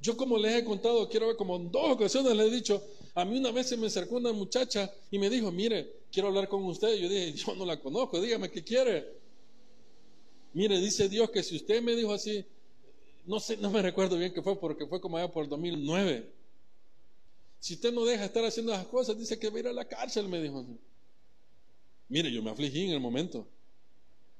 Yo 0.00 0.16
como 0.16 0.36
les 0.36 0.56
he 0.56 0.64
contado, 0.64 1.08
quiero 1.08 1.28
ver, 1.28 1.36
como 1.36 1.56
en 1.56 1.70
dos 1.70 1.92
ocasiones 1.92 2.36
les 2.36 2.48
he 2.48 2.54
dicho, 2.56 2.82
a 3.14 3.24
mí 3.24 3.38
una 3.38 3.52
vez 3.52 3.68
se 3.68 3.76
me 3.76 3.86
acercó 3.86 4.16
una 4.16 4.32
muchacha 4.32 4.92
y 5.12 5.18
me 5.18 5.30
dijo, 5.30 5.52
mire, 5.52 6.06
quiero 6.10 6.28
hablar 6.28 6.48
con 6.48 6.64
usted. 6.64 6.96
Yo 6.96 7.08
dije, 7.08 7.32
yo 7.32 7.54
no 7.54 7.64
la 7.64 7.80
conozco, 7.80 8.20
dígame 8.20 8.50
qué 8.50 8.64
quiere. 8.64 9.06
Mire, 10.54 10.80
dice 10.80 11.08
Dios 11.08 11.30
que 11.30 11.44
si 11.44 11.54
usted 11.54 11.80
me 11.80 11.94
dijo 11.94 12.12
así, 12.12 12.44
no 13.24 13.40
sé, 13.40 13.56
no 13.56 13.70
me 13.70 13.82
recuerdo 13.82 14.16
bien 14.16 14.32
qué 14.32 14.42
fue, 14.42 14.58
porque 14.58 14.86
fue 14.86 15.00
como 15.00 15.16
allá 15.16 15.30
por 15.30 15.44
el 15.44 15.50
2009. 15.50 16.32
Si 17.60 17.74
usted 17.74 17.92
no 17.92 18.04
deja 18.04 18.22
de 18.22 18.26
estar 18.26 18.44
haciendo 18.44 18.72
esas 18.72 18.86
cosas, 18.86 19.16
dice 19.16 19.38
que 19.38 19.48
va 19.48 19.56
a 19.56 19.60
ir 19.60 19.68
a 19.68 19.72
la 19.72 19.84
cárcel, 19.84 20.28
me 20.28 20.42
dijo. 20.42 20.64
Mire, 22.08 22.32
yo 22.32 22.42
me 22.42 22.50
afligí 22.50 22.86
en 22.86 22.92
el 22.92 23.00
momento. 23.00 23.46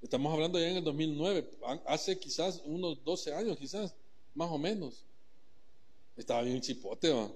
Estamos 0.03 0.33
hablando 0.33 0.59
ya 0.59 0.69
en 0.69 0.79
el 0.79 0.85
2009, 0.85 1.49
hace 1.87 2.19
quizás 2.19 2.61
unos 2.65 3.03
12 3.05 3.33
años, 3.35 3.57
quizás, 3.57 3.95
más 4.35 4.51
o 4.51 4.59
menos. 4.59 5.05
Estaba 6.17 6.43
bien 6.43 6.61
chipote, 6.61 7.11
va. 7.11 7.31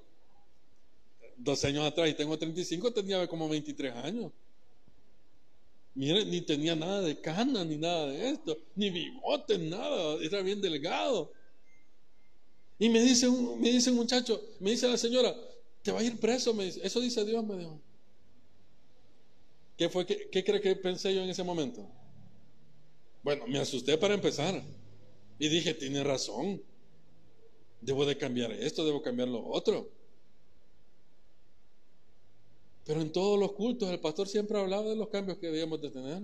12 1.37 1.69
años 1.69 1.87
atrás, 1.87 2.09
y 2.09 2.15
tengo 2.15 2.37
35, 2.37 2.93
tenía 2.93 3.29
como 3.29 3.49
23 3.49 3.95
años. 3.95 4.33
Mire, 5.95 6.25
ni 6.25 6.41
tenía 6.41 6.75
nada 6.75 7.01
de 7.03 7.21
cana, 7.21 7.65
ni 7.65 7.77
nada 7.77 8.09
de 8.09 8.31
esto, 8.31 8.59
ni 8.75 8.91
bigote, 8.91 9.57
nada, 9.57 10.17
era 10.21 10.43
bien 10.43 10.61
delgado. 10.61 11.33
Y 12.79 12.89
me 12.89 13.01
dice 13.01 13.29
un, 13.29 13.61
me 13.61 13.71
dice 13.71 13.91
un 13.91 13.97
muchacho, 13.97 14.41
me 14.61 14.71
dice 14.71 14.89
la 14.89 14.99
señora, 14.99 15.35
te 15.83 15.93
va 15.93 16.01
a 16.01 16.03
ir 16.03 16.19
preso, 16.19 16.53
me 16.53 16.65
dice, 16.65 16.81
eso 16.83 17.01
dice 17.01 17.25
Dios, 17.25 17.45
me 17.45 17.57
dijo. 17.57 17.81
¿Qué 19.77 19.89
fue? 19.89 20.07
¿Qué, 20.07 20.29
qué 20.31 20.45
cree 20.45 20.61
que 20.61 20.77
pensé 20.77 21.15
yo 21.15 21.23
en 21.23 21.31
ese 21.31 21.43
momento? 21.43 21.87
Bueno, 23.23 23.47
me 23.47 23.59
asusté 23.59 23.99
para 23.99 24.15
empezar. 24.15 24.63
Y 25.39 25.49
dije, 25.49 25.75
tiene 25.75 26.03
razón. 26.03 26.63
Debo 27.81 28.07
de 28.07 28.17
cambiar 28.17 28.53
esto, 28.53 28.85
debo 28.85 29.03
cambiar 29.03 29.29
lo 29.29 29.47
otro. 29.47 29.91
Pero 32.85 33.01
en 33.01 33.11
todos 33.13 33.39
los 33.39 33.53
cultos 33.53 33.91
el 33.91 34.01
pastor 34.01 34.29
siempre 34.29 34.59
hablaba 34.59 34.89
de 34.89 34.97
los 34.97 35.09
cambios 35.09 35.39
que 35.39 35.49
debíamos 35.49 35.81
de 35.83 35.91
tener. 35.91 36.23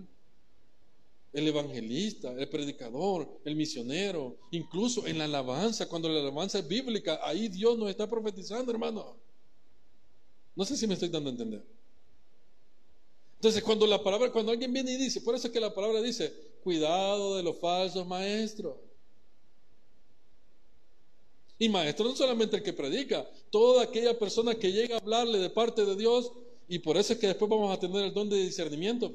El 1.33 1.49
evangelista, 1.49 2.33
el 2.33 2.49
predicador, 2.49 3.40
el 3.45 3.57
misionero, 3.57 4.37
incluso 4.51 5.07
en 5.07 5.18
la 5.18 5.25
alabanza, 5.25 5.88
cuando 5.88 6.09
la 6.09 6.21
alabanza 6.21 6.59
es 6.59 6.68
bíblica, 6.68 7.21
ahí 7.23 7.49
Dios 7.49 7.79
nos 7.79 7.88
está 7.88 8.09
profetizando, 8.09 8.71
hermano. 8.71 9.16
No 10.55 10.64
sé 10.64 10.77
si 10.77 10.87
me 10.87 10.95
estoy 10.95 11.09
dando 11.09 11.31
a 11.31 11.33
entender. 11.33 11.64
Entonces, 13.37 13.62
cuando 13.62 13.87
la 13.87 14.03
palabra, 14.03 14.31
cuando 14.31 14.53
alguien 14.53 14.73
viene 14.73 14.92
y 14.92 14.97
dice, 14.97 15.21
por 15.21 15.35
eso 15.35 15.49
es 15.49 15.53
que 15.53 15.59
la 15.59 15.75
palabra 15.75 16.01
dice, 16.01 16.33
cuidado 16.62 17.37
de 17.37 17.42
los 17.42 17.59
falsos 17.59 18.07
maestros. 18.07 18.77
Y 21.59 21.68
maestro 21.68 22.05
no 22.07 22.14
solamente 22.14 22.57
el 22.57 22.62
que 22.62 22.73
predica, 22.73 23.29
toda 23.51 23.85
aquella 23.85 24.18
persona 24.18 24.55
que 24.55 24.71
llega 24.71 24.97
a 24.97 24.99
hablarle 24.99 25.38
de 25.38 25.51
parte 25.51 25.85
de 25.85 25.97
Dios, 25.97 26.31
y 26.68 26.79
por 26.79 26.97
eso 26.97 27.12
es 27.14 27.18
que 27.18 27.29
después 27.29 27.49
vamos 27.49 27.77
a 27.77 27.81
tener 27.81 28.05
el 28.05 28.14
don 28.14 28.29
de 28.29 28.37
discernimiento, 28.37 29.11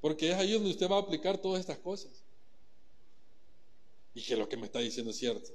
porque 0.00 0.30
es 0.30 0.36
ahí 0.36 0.52
donde 0.52 0.70
usted 0.70 0.88
va 0.88 0.96
a 0.96 1.00
aplicar 1.00 1.38
todas 1.38 1.60
estas 1.60 1.78
cosas. 1.78 2.10
Y 4.14 4.22
que 4.22 4.36
lo 4.36 4.48
que 4.48 4.56
me 4.56 4.66
está 4.66 4.78
diciendo 4.78 5.10
es 5.10 5.16
cierto. 5.18 5.50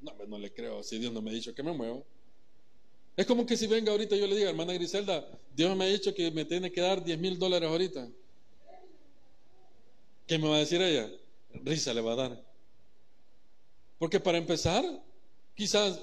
No, 0.00 0.14
no 0.26 0.38
le 0.38 0.52
creo, 0.52 0.82
si 0.82 0.98
Dios 0.98 1.12
no 1.12 1.20
me 1.20 1.30
ha 1.30 1.34
dicho 1.34 1.54
que 1.54 1.62
me 1.62 1.72
mueva. 1.72 2.02
Es 3.16 3.26
como 3.26 3.44
que 3.44 3.56
si 3.56 3.66
venga 3.66 3.92
ahorita 3.92 4.16
yo 4.16 4.26
le 4.26 4.36
diga, 4.36 4.50
hermana 4.50 4.72
Griselda, 4.72 5.26
Dios 5.54 5.76
me 5.76 5.84
ha 5.84 5.88
dicho 5.88 6.14
que 6.14 6.30
me 6.30 6.44
tiene 6.44 6.72
que 6.72 6.80
dar 6.80 7.04
10 7.04 7.18
mil 7.18 7.38
dólares 7.38 7.68
ahorita. 7.68 8.08
¿Qué 10.26 10.38
me 10.38 10.48
va 10.48 10.56
a 10.56 10.60
decir 10.60 10.80
ella? 10.80 11.10
Risa 11.52 11.92
le 11.92 12.00
va 12.00 12.12
a 12.12 12.16
dar. 12.16 12.44
Porque 13.98 14.20
para 14.20 14.38
empezar, 14.38 14.84
quizás... 15.54 16.00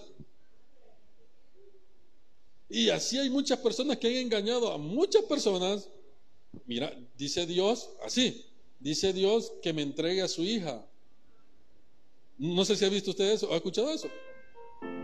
Y 2.69 2.89
así 2.89 3.17
hay 3.17 3.29
muchas 3.29 3.57
personas 3.59 3.97
que 3.97 4.07
han 4.07 4.15
engañado 4.15 4.71
a 4.71 4.77
muchas 4.77 5.23
personas. 5.23 5.89
Mira, 6.65 6.93
dice 7.17 7.45
Dios, 7.45 7.89
así, 8.03 8.45
dice 8.79 9.13
Dios 9.13 9.53
que 9.61 9.73
me 9.73 9.81
entregue 9.81 10.21
a 10.21 10.27
su 10.27 10.43
hija. 10.43 10.85
No 12.37 12.63
sé 12.65 12.75
si 12.75 12.85
ha 12.85 12.89
visto 12.89 13.11
usted 13.11 13.31
eso, 13.31 13.51
ha 13.51 13.55
escuchado 13.57 13.91
eso. 13.91 14.09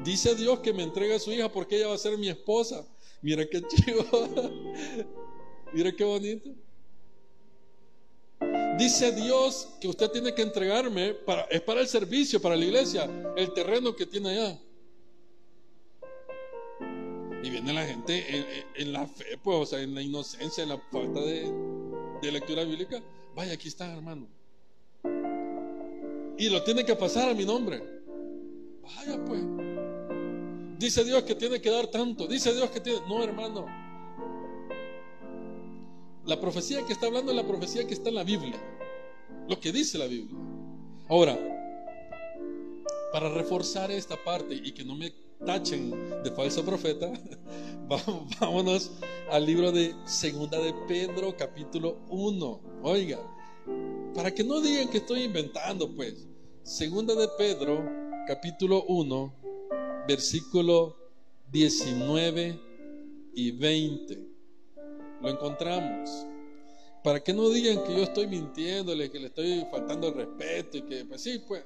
Dice 0.04 0.36
Dios 0.36 0.60
que 0.60 0.74
me 0.74 0.84
entrega 0.84 1.16
a 1.16 1.20
su 1.20 1.32
hija 1.32 1.52
porque 1.52 1.78
ella 1.78 1.88
va 1.88 1.96
a 1.96 1.98
ser 1.98 2.18
mi 2.18 2.30
esposa. 2.30 2.86
Mira 3.22 3.48
qué 3.50 3.62
chido. 3.62 4.06
Mira 5.74 5.92
qué 5.92 6.04
bonito. 6.04 6.52
Dice 8.78 9.12
Dios 9.12 9.70
que 9.80 9.88
usted 9.88 10.10
tiene 10.12 10.34
que 10.34 10.42
entregarme, 10.42 11.14
para, 11.14 11.44
es 11.44 11.62
para 11.62 11.82
el 11.82 11.88
servicio, 11.88 12.42
para 12.42 12.56
la 12.56 12.66
iglesia, 12.66 13.10
el 13.36 13.54
terreno 13.54 13.96
que 13.96 14.06
tiene 14.06 14.30
allá. 14.32 14.60
Y 17.44 17.50
viene 17.50 17.74
la 17.74 17.86
gente 17.86 18.64
en, 18.76 18.94
la 18.94 19.06
fe, 19.06 19.38
pues, 19.44 19.58
o 19.58 19.66
sea, 19.66 19.82
en 19.82 19.94
la 19.94 20.02
inocencia, 20.02 20.64
en 20.64 20.70
la 20.70 20.78
falta 20.78 21.20
de, 21.20 21.52
de 22.22 22.32
lectura 22.32 22.64
bíblica. 22.64 23.04
Vaya, 23.36 23.54
aquí 23.54 23.68
está, 23.68 23.94
hermano. 23.94 24.28
Y 26.38 26.50
lo 26.50 26.64
tiene 26.64 26.86
que 26.86 26.96
pasar 26.96 27.30
a 27.30 27.34
mi 27.34 27.44
nombre. 27.44 27.84
Vaya, 28.82 29.24
pues. 29.26 29.42
Dice 30.80 31.04
Dios 31.04 31.24
que 31.24 31.36
tiene 31.36 31.60
que 31.60 31.70
dar 31.70 31.88
tanto. 31.88 32.28
Dice 32.28 32.54
Dios 32.54 32.70
que 32.70 32.80
tiene... 32.80 33.02
No, 33.08 33.22
hermano. 33.22 33.66
La 36.26 36.40
profecía 36.40 36.86
que 36.86 36.94
está 36.94 37.08
hablando 37.08 37.32
es 37.32 37.38
la 37.38 37.46
profecía 37.46 37.86
que 37.86 37.94
está 37.94 38.08
en 38.10 38.16
la 38.16 38.24
Biblia. 38.24 38.58
Lo 39.50 39.60
que 39.60 39.74
dice 39.74 39.98
la 39.98 40.08
Biblia. 40.08 40.40
Ahora, 41.10 41.38
para 43.12 43.30
reforzar 43.30 43.92
esta 43.92 44.16
parte 44.24 44.56
y 44.56 44.72
que 44.72 44.86
no 44.86 44.96
me 44.96 45.14
tachen 45.46 45.92
de 46.24 46.32
falso 46.32 46.64
profeta, 46.64 47.12
vámonos 48.40 48.92
al 49.30 49.46
libro 49.46 49.72
de 49.72 49.96
Segunda 50.06 50.60
de 50.60 50.74
Pedro, 50.88 51.36
capítulo 51.38 51.98
1. 52.10 52.62
Oiga, 52.84 53.20
para 54.14 54.32
que 54.34 54.44
no 54.44 54.62
digan 54.62 54.90
que 54.90 54.98
estoy 54.98 55.24
inventando, 55.24 55.94
pues. 55.96 56.28
Segunda 56.64 57.14
de 57.16 57.28
Pedro, 57.38 57.84
capítulo 58.26 58.84
1, 58.88 59.34
versículo 60.08 60.96
19 61.52 62.60
y 63.34 63.52
20. 63.52 64.28
Lo 65.22 65.30
encontramos. 65.30 66.28
Para 67.04 67.22
que 67.22 67.34
no 67.34 67.50
digan 67.50 67.84
que 67.84 67.94
yo 67.94 68.04
estoy 68.04 68.28
mintiéndole, 68.28 69.12
que 69.12 69.20
le 69.20 69.28
estoy 69.28 69.66
faltando 69.70 70.08
el 70.08 70.14
respeto 70.14 70.78
y 70.78 70.82
que, 70.84 71.06
pues 71.06 71.22
sí, 71.22 71.42
pues, 71.48 71.64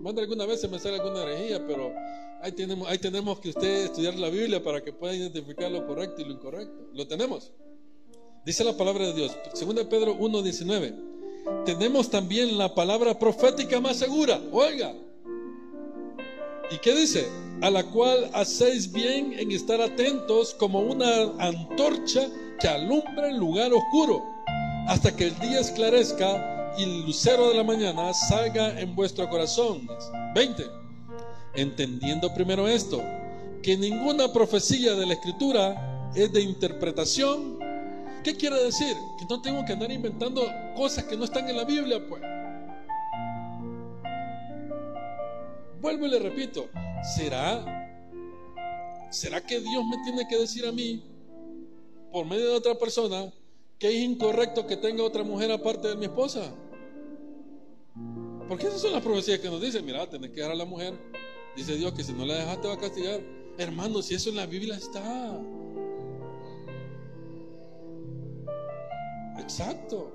más 0.00 0.14
de 0.14 0.22
alguna 0.22 0.46
vez 0.46 0.60
se 0.60 0.68
me 0.68 0.78
sale 0.78 0.96
alguna 0.98 1.24
herejía, 1.24 1.66
pero 1.66 1.92
ahí 2.40 2.52
tenemos, 2.52 2.88
ahí 2.88 2.98
tenemos 2.98 3.38
que 3.38 3.50
usted 3.50 3.84
estudiar 3.84 4.14
la 4.14 4.30
Biblia 4.30 4.62
para 4.62 4.82
que 4.82 4.92
pueda 4.92 5.14
identificar 5.14 5.70
lo 5.70 5.86
correcto 5.86 6.22
y 6.22 6.24
lo 6.24 6.32
incorrecto. 6.32 6.88
Lo 6.94 7.06
tenemos. 7.06 7.52
Dice 8.46 8.64
la 8.64 8.76
palabra 8.76 9.06
de 9.06 9.12
Dios, 9.12 9.36
2 9.54 9.84
Pedro 9.84 10.16
1.19. 10.18 11.64
Tenemos 11.66 12.08
también 12.08 12.56
la 12.56 12.74
palabra 12.74 13.18
profética 13.18 13.78
más 13.80 13.96
segura. 13.96 14.40
Oiga, 14.52 14.94
¿Y 16.72 16.78
qué 16.78 16.94
dice? 16.94 17.28
A 17.60 17.70
la 17.70 17.84
cual 17.84 18.30
hacéis 18.32 18.90
bien 18.90 19.34
en 19.38 19.52
estar 19.52 19.82
atentos 19.82 20.54
como 20.54 20.80
una 20.80 21.24
antorcha 21.38 22.30
que 22.58 22.66
alumbra 22.66 23.28
el 23.28 23.36
lugar 23.36 23.74
oscuro, 23.74 24.24
hasta 24.88 25.14
que 25.14 25.28
el 25.28 25.38
día 25.38 25.60
esclarezca 25.60 26.74
y 26.78 26.84
el 26.84 27.02
lucero 27.02 27.48
de 27.48 27.54
la 27.54 27.64
mañana 27.64 28.12
salga 28.14 28.78
en 28.80 28.94
vuestro 28.94 29.28
corazón. 29.28 29.88
20. 30.34 30.64
Entendiendo 31.54 32.32
primero 32.34 32.66
esto, 32.66 33.02
que 33.62 33.76
ninguna 33.76 34.32
profecía 34.32 34.94
de 34.94 35.06
la 35.06 35.14
escritura 35.14 36.10
es 36.14 36.32
de 36.32 36.40
interpretación. 36.40 37.58
¿Qué 38.24 38.36
quiere 38.36 38.62
decir? 38.64 38.96
Que 39.18 39.26
no 39.28 39.40
tengo 39.42 39.64
que 39.64 39.72
andar 39.72 39.90
inventando 39.90 40.46
cosas 40.74 41.04
que 41.04 41.16
no 41.16 41.24
están 41.24 41.48
en 41.48 41.56
la 41.56 41.64
Biblia, 41.64 42.00
pues. 42.08 42.22
Vuelvo 45.80 46.06
y 46.06 46.10
le 46.10 46.20
repito, 46.20 46.68
¿será, 47.16 47.90
¿será 49.10 49.40
que 49.40 49.58
Dios 49.58 49.84
me 49.84 49.98
tiene 50.04 50.28
que 50.28 50.38
decir 50.38 50.64
a 50.64 50.70
mí, 50.70 51.02
por 52.12 52.24
medio 52.24 52.50
de 52.50 52.56
otra 52.56 52.78
persona, 52.78 53.32
que 53.82 53.88
es 53.88 53.96
incorrecto 53.96 54.64
que 54.64 54.76
tenga 54.76 55.02
otra 55.02 55.24
mujer 55.24 55.50
aparte 55.50 55.88
de 55.88 55.96
mi 55.96 56.04
esposa? 56.04 56.54
Porque 58.48 58.68
esas 58.68 58.80
son 58.80 58.92
las 58.92 59.02
profecías 59.02 59.40
que 59.40 59.50
nos 59.50 59.60
dicen, 59.60 59.84
mira, 59.84 60.08
tenés 60.08 60.30
que 60.30 60.36
dejar 60.36 60.52
a 60.52 60.54
la 60.54 60.64
mujer. 60.64 60.94
Dice 61.56 61.74
Dios 61.74 61.92
que 61.92 62.04
si 62.04 62.12
no 62.12 62.24
la 62.24 62.36
dejas 62.36 62.60
te 62.60 62.68
va 62.68 62.74
a 62.74 62.78
castigar. 62.78 63.20
Hermano, 63.58 64.00
si 64.00 64.14
eso 64.14 64.30
en 64.30 64.36
la 64.36 64.46
Biblia 64.46 64.76
está. 64.76 65.36
Exacto. 69.40 70.12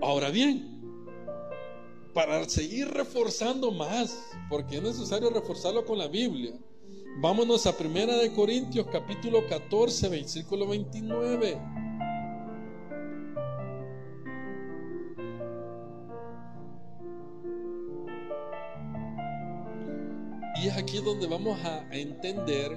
Ahora 0.00 0.30
bien, 0.30 0.80
para 2.14 2.48
seguir 2.48 2.88
reforzando 2.88 3.70
más, 3.72 4.24
porque 4.48 4.76
es 4.76 4.82
necesario 4.82 5.28
reforzarlo 5.28 5.84
con 5.84 5.98
la 5.98 6.08
Biblia. 6.08 6.54
Vámonos 7.16 7.64
a 7.66 7.76
Primera 7.76 8.16
de 8.16 8.32
Corintios 8.32 8.88
capítulo 8.90 9.46
14, 9.46 10.08
versículo 10.08 10.66
29. 10.66 11.60
Y 20.56 20.66
es 20.66 20.76
aquí 20.76 20.98
donde 20.98 21.28
vamos 21.28 21.56
a 21.64 21.86
entender 21.92 22.76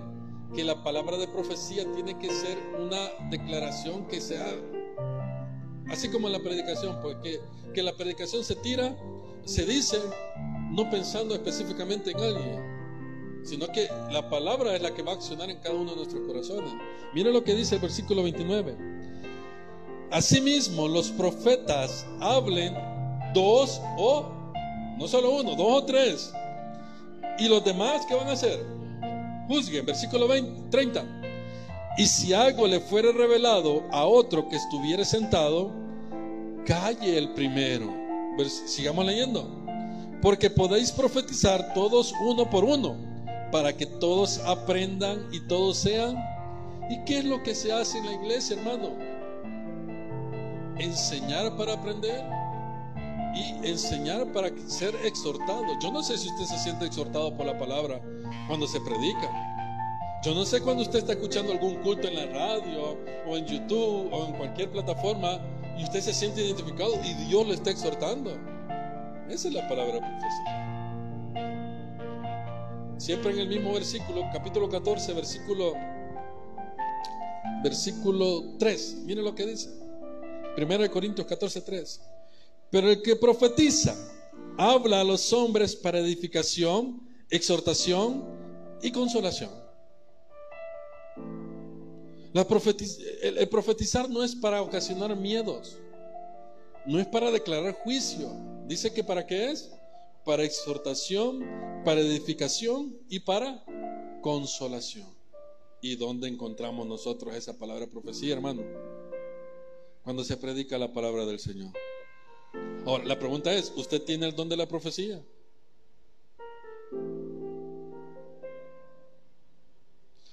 que 0.53 0.63
la 0.63 0.83
palabra 0.83 1.17
de 1.17 1.27
profecía 1.27 1.83
tiene 1.95 2.17
que 2.19 2.29
ser 2.29 2.59
una 2.79 3.09
declaración 3.31 4.05
que 4.05 4.21
sea, 4.21 4.45
así 5.89 6.09
como 6.09 6.29
la 6.29 6.39
predicación, 6.39 6.99
porque 7.01 7.39
que 7.73 7.81
la 7.81 7.97
predicación 7.97 8.43
se 8.43 8.55
tira 8.55 8.95
se 9.45 9.65
dice 9.65 9.97
no 10.71 10.89
pensando 10.89 11.33
específicamente 11.33 12.11
en 12.11 12.17
alguien, 12.19 12.76
sino 13.47 13.67
que 13.67 13.87
la 14.11 14.29
palabra 14.29 14.75
es 14.75 14.81
la 14.81 14.93
que 14.93 15.01
va 15.01 15.13
a 15.13 15.15
accionar 15.15 15.49
en 15.49 15.57
cada 15.57 15.75
uno 15.75 15.91
de 15.91 15.97
nuestros 15.97 16.27
corazones. 16.27 16.71
Mira 17.13 17.31
lo 17.31 17.43
que 17.43 17.55
dice 17.55 17.75
el 17.75 17.81
versículo 17.81 18.23
29. 18.23 18.77
Asimismo, 20.11 20.87
los 20.87 21.09
profetas 21.09 22.05
hablen 22.19 22.75
dos 23.33 23.81
o, 23.97 24.25
no 24.97 25.07
solo 25.07 25.31
uno, 25.31 25.55
dos 25.55 25.83
o 25.83 25.85
tres. 25.85 26.33
Y 27.39 27.47
los 27.47 27.63
demás, 27.63 28.05
¿qué 28.07 28.15
van 28.15 28.27
a 28.27 28.31
hacer? 28.33 28.65
Juzguen, 29.47 29.85
versículo 29.85 30.27
20, 30.27 30.69
30. 30.69 31.05
Y 31.97 32.05
si 32.05 32.33
algo 32.33 32.67
le 32.67 32.79
fuere 32.79 33.11
revelado 33.11 33.83
a 33.91 34.05
otro 34.05 34.47
que 34.49 34.55
estuviere 34.55 35.05
sentado, 35.05 35.71
calle 36.65 37.17
el 37.17 37.33
primero 37.33 38.07
sigamos 38.45 39.05
leyendo. 39.05 39.47
Porque 40.21 40.49
podéis 40.49 40.91
profetizar 40.91 41.73
todos 41.73 42.13
uno 42.21 42.49
por 42.49 42.63
uno, 42.63 42.95
para 43.51 43.75
que 43.75 43.85
todos 43.85 44.39
aprendan 44.39 45.27
y 45.31 45.39
todos 45.41 45.77
sean. 45.77 46.17
¿Y 46.89 47.03
qué 47.05 47.19
es 47.19 47.25
lo 47.25 47.43
que 47.43 47.53
se 47.53 47.71
hace 47.71 47.97
en 47.97 48.05
la 48.05 48.13
iglesia, 48.13 48.57
hermano? 48.57 48.95
Enseñar 50.77 51.55
para 51.57 51.73
aprender 51.73 52.23
y 53.35 53.67
enseñar 53.67 54.31
para 54.31 54.49
ser 54.67 54.95
exhortado. 55.03 55.63
Yo 55.81 55.91
no 55.91 56.01
sé 56.01 56.17
si 56.17 56.29
usted 56.29 56.45
se 56.45 56.59
siente 56.59 56.85
exhortado 56.85 57.35
por 57.35 57.45
la 57.45 57.57
palabra 57.57 58.01
cuando 58.47 58.67
se 58.67 58.79
predica. 58.81 59.29
Yo 60.23 60.33
no 60.33 60.45
sé 60.45 60.61
cuando 60.61 60.83
usted 60.83 60.99
está 60.99 61.13
escuchando 61.13 61.51
algún 61.51 61.75
culto 61.83 62.07
en 62.07 62.15
la 62.15 62.25
radio 62.25 62.97
o 63.27 63.37
en 63.37 63.45
YouTube 63.45 64.11
o 64.11 64.25
en 64.25 64.33
cualquier 64.33 64.71
plataforma 64.71 65.39
y 65.77 65.83
usted 65.83 66.01
se 66.01 66.13
siente 66.13 66.41
identificado 66.41 66.93
y 67.03 67.13
Dios 67.25 67.47
le 67.47 67.53
está 67.53 67.69
exhortando. 67.69 68.31
Esa 69.29 69.47
es 69.47 69.53
la 69.53 69.67
palabra 69.67 69.99
profecía. 69.99 70.66
Siempre 72.97 73.31
en 73.31 73.39
el 73.39 73.47
mismo 73.47 73.73
versículo, 73.73 74.23
capítulo 74.33 74.67
14, 74.67 75.13
versículo 75.13 75.73
versículo 77.63 78.57
3. 78.57 78.97
Mire 79.05 79.21
lo 79.21 79.35
que 79.35 79.45
dice. 79.45 79.69
1 80.57 80.91
Corintios 80.91 81.27
14, 81.27 81.61
3. 81.61 82.01
Pero 82.71 82.89
el 82.89 83.01
que 83.01 83.15
profetiza 83.15 83.95
habla 84.57 85.01
a 85.01 85.03
los 85.03 85.31
hombres 85.31 85.75
para 85.75 85.99
edificación, 85.99 87.07
exhortación 87.29 88.23
y 88.81 88.91
consolación. 88.91 89.51
el 92.33 93.49
profetizar 93.49 94.09
no 94.09 94.23
es 94.23 94.35
para 94.35 94.61
ocasionar 94.61 95.15
miedos, 95.15 95.77
no 96.85 96.99
es 96.99 97.05
para 97.07 97.29
declarar 97.29 97.73
juicio. 97.73 98.29
Dice 98.65 98.91
que 98.91 99.03
para 99.03 99.25
qué 99.25 99.51
es? 99.51 99.71
Para 100.27 100.43
exhortación, 100.43 101.39
para 101.85 102.01
edificación 102.01 102.99
y 103.07 103.21
para 103.21 103.63
consolación. 104.21 105.07
¿Y 105.81 105.95
dónde 105.95 106.27
encontramos 106.27 106.85
nosotros 106.85 107.33
esa 107.33 107.57
palabra 107.57 107.87
profecía, 107.87 108.33
hermano? 108.33 108.61
Cuando 110.03 110.25
se 110.25 110.35
predica 110.35 110.77
la 110.77 110.91
palabra 110.91 111.25
del 111.25 111.39
Señor. 111.39 111.71
Ahora, 112.85 113.05
la 113.05 113.17
pregunta 113.17 113.53
es, 113.53 113.71
¿usted 113.77 114.01
tiene 114.01 114.25
el 114.25 114.35
don 114.35 114.49
de 114.49 114.57
la 114.57 114.67
profecía? 114.67 115.23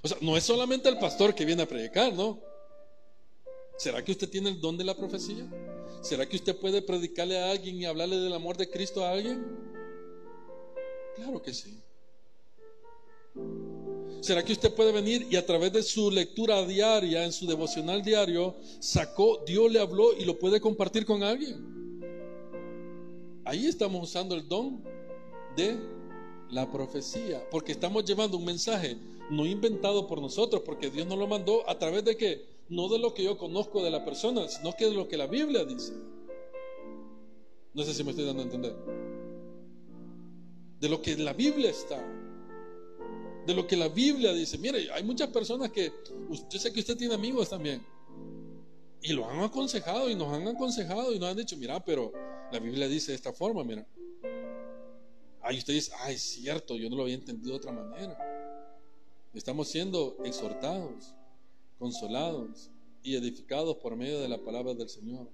O 0.03 0.09
sea, 0.09 0.19
no 0.21 0.37
es 0.37 0.43
solamente 0.43 0.89
el 0.89 0.99
pastor 0.99 1.37
que 1.37 1.45
viene 1.45 1.63
a 1.63 1.69
predicar, 1.69 2.13
¿no? 2.13 2.41
¿Será 3.77 4.05
que 4.05 4.13
usted 4.13 4.29
tiene 4.29 4.51
el 4.51 4.61
don 4.61 4.77
de 4.77 4.85
la 4.85 4.97
profecía? 4.97 5.47
¿Será 6.01 6.29
que 6.29 6.37
usted 6.37 6.57
puede 6.57 6.83
predicarle 6.83 7.39
a 7.39 7.51
alguien 7.51 7.81
y 7.81 7.87
hablarle 7.87 8.17
del 8.19 8.33
amor 8.33 8.57
de 8.57 8.71
Cristo 8.71 9.05
a 9.05 9.11
alguien? 9.11 9.45
Claro 11.17 11.41
que 11.43 11.53
sí. 11.53 11.81
¿Será 14.21 14.43
que 14.45 14.53
usted 14.53 14.75
puede 14.75 14.93
venir 14.93 15.27
y 15.31 15.37
a 15.37 15.45
través 15.45 15.73
de 15.73 15.83
su 15.83 16.11
lectura 16.11 16.65
diaria, 16.65 17.25
en 17.25 17.33
su 17.33 17.47
devocional 17.47 18.03
diario, 18.03 18.57
sacó, 18.81 19.43
Dios 19.47 19.71
le 19.71 19.81
habló 19.81 20.15
y 20.17 20.25
lo 20.25 20.39
puede 20.39 20.61
compartir 20.61 21.05
con 21.05 21.23
alguien? 21.23 21.75
Ahí 23.45 23.67
estamos 23.67 24.03
usando 24.03 24.35
el 24.35 24.49
don 24.49 24.83
de 25.57 25.79
la 26.51 26.71
profecía, 26.71 27.47
porque 27.51 27.73
estamos 27.73 28.05
llevando 28.05 28.39
un 28.39 28.45
mensaje 28.45 28.97
no 29.31 29.45
inventado 29.45 30.07
por 30.07 30.21
nosotros, 30.21 30.63
porque 30.65 30.91
Dios 30.91 31.07
nos 31.07 31.19
lo 31.19 31.27
mandó 31.27 31.69
a 31.69 31.79
través 31.79 32.05
de 32.05 32.17
que 32.17 32.54
no 32.69 32.89
de 32.89 32.99
lo 32.99 33.15
que 33.15 33.25
yo 33.25 33.37
conozco 33.37 33.83
de 33.83 33.91
la 33.91 34.05
persona, 34.05 34.49
sino 34.49 34.75
que 34.75 34.87
de 34.87 34.95
lo 34.95 35.09
que 35.09 35.17
la 35.17 35.27
Biblia 35.27 35.65
dice. 35.65 35.93
No 37.75 37.83
sé 37.83 37.93
si 37.93 38.05
me 38.05 38.11
estoy 38.11 38.25
dando 38.25 38.43
a 38.43 38.45
entender. 38.45 38.75
De 40.81 40.89
lo 40.89 41.03
que 41.03 41.17
la 41.17 41.33
Biblia 41.33 41.71
está. 41.71 42.01
De 43.47 43.55
lo 43.55 43.67
que 43.67 43.77
la 43.77 43.89
Biblia 43.89 44.33
dice. 44.33 44.59
Mire, 44.59 44.91
hay 44.93 45.03
muchas 45.03 45.29
personas 45.29 45.71
que, 45.71 45.93
yo 46.51 46.59
sé 46.59 46.73
que 46.73 46.81
usted 46.81 46.97
tiene 46.97 47.15
amigos 47.15 47.51
también. 47.51 47.85
Y 49.03 49.13
lo 49.13 49.29
han 49.29 49.41
aconsejado 49.41 50.09
y 50.09 50.15
nos 50.15 50.33
han 50.33 50.49
aconsejado 50.49 51.13
y 51.13 51.19
nos 51.19 51.31
han 51.31 51.37
dicho, 51.37 51.57
mira, 51.57 51.85
pero 51.85 52.13
la 52.51 52.59
Biblia 52.59 52.89
dice 52.89 53.13
de 53.13 53.17
esta 53.17 53.33
forma, 53.33 53.63
mira. 53.65 53.87
Ahí 55.43 55.59
usted 55.59 55.75
dice, 55.75 55.93
ah, 56.01 56.11
es 56.11 56.23
cierto, 56.23 56.77
yo 56.77 56.89
no 56.89 56.97
lo 56.97 57.03
había 57.03 57.17
entendido 57.17 57.51
de 57.51 57.57
otra 57.57 57.73
manera. 57.73 58.17
Estamos 59.35 59.69
siendo 59.69 60.17
exhortados, 60.25 61.15
consolados 61.79 62.71
y 63.03 63.17
edificados 63.17 63.77
por 63.77 63.97
medio 63.97 64.21
de 64.21 64.29
la 64.29 64.39
palabra 64.39 64.75
del 64.75 64.89
Señor. 64.89 65.31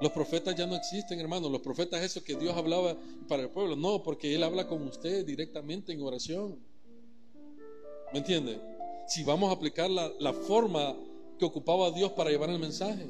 Los 0.00 0.12
profetas 0.12 0.54
ya 0.54 0.66
no 0.66 0.76
existen, 0.76 1.18
hermanos. 1.18 1.50
Los 1.50 1.60
profetas, 1.60 2.02
eso 2.02 2.22
que 2.22 2.36
Dios 2.36 2.56
hablaba 2.56 2.96
para 3.26 3.42
el 3.42 3.50
pueblo. 3.50 3.74
No, 3.74 4.02
porque 4.02 4.34
Él 4.34 4.44
habla 4.44 4.68
con 4.68 4.82
usted 4.86 5.24
directamente 5.26 5.92
en 5.92 6.02
oración. 6.02 6.58
¿Me 8.12 8.20
entiende? 8.20 8.60
Si 9.08 9.24
vamos 9.24 9.50
a 9.50 9.54
aplicar 9.54 9.90
la, 9.90 10.12
la 10.20 10.32
forma 10.32 10.94
que 11.38 11.44
ocupaba 11.44 11.90
Dios 11.90 12.12
para 12.12 12.30
llevar 12.30 12.50
el 12.50 12.58
mensaje. 12.58 13.06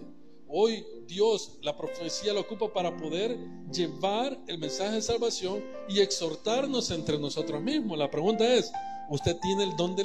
Hoy 0.48 0.84
Dios 1.06 1.58
la 1.62 1.76
profecía 1.76 2.32
lo 2.32 2.40
ocupa 2.40 2.72
para 2.72 2.96
poder 2.96 3.36
llevar 3.70 4.38
el 4.46 4.58
mensaje 4.58 4.94
de 4.94 5.02
salvación 5.02 5.62
y 5.90 6.00
exhortarnos 6.00 6.90
entre 6.90 7.18
nosotros 7.18 7.60
mismos. 7.60 7.98
La 7.98 8.10
pregunta 8.10 8.46
es, 8.54 8.72
¿usted 9.10 9.36
tiene 9.42 9.64
el 9.64 9.76
don 9.76 9.94
de, 9.94 10.04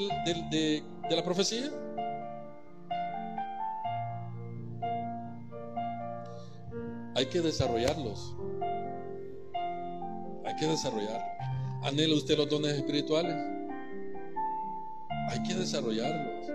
de 1.09 1.15
la 1.15 1.23
profecía? 1.23 1.71
Hay 7.23 7.29
que 7.29 7.39
desarrollarlos. 7.39 8.35
Hay 10.43 10.55
que 10.57 10.67
desarrollarlos. 10.67 11.23
¿Anhela 11.81 12.15
usted 12.15 12.37
los 12.37 12.49
dones 12.49 12.73
espirituales? 12.73 13.33
Hay 15.29 15.41
que 15.43 15.53
desarrollarlos. 15.53 16.51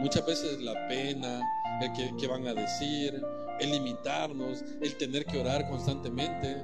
Muchas 0.00 0.26
veces 0.26 0.60
la 0.60 0.86
pena, 0.86 1.40
el 1.80 2.16
que, 2.18 2.26
van 2.26 2.46
a 2.46 2.52
decir, 2.52 3.22
el 3.58 3.70
limitarnos, 3.70 4.62
el 4.82 4.98
tener 4.98 5.24
que 5.24 5.40
orar 5.40 5.66
constantemente, 5.70 6.62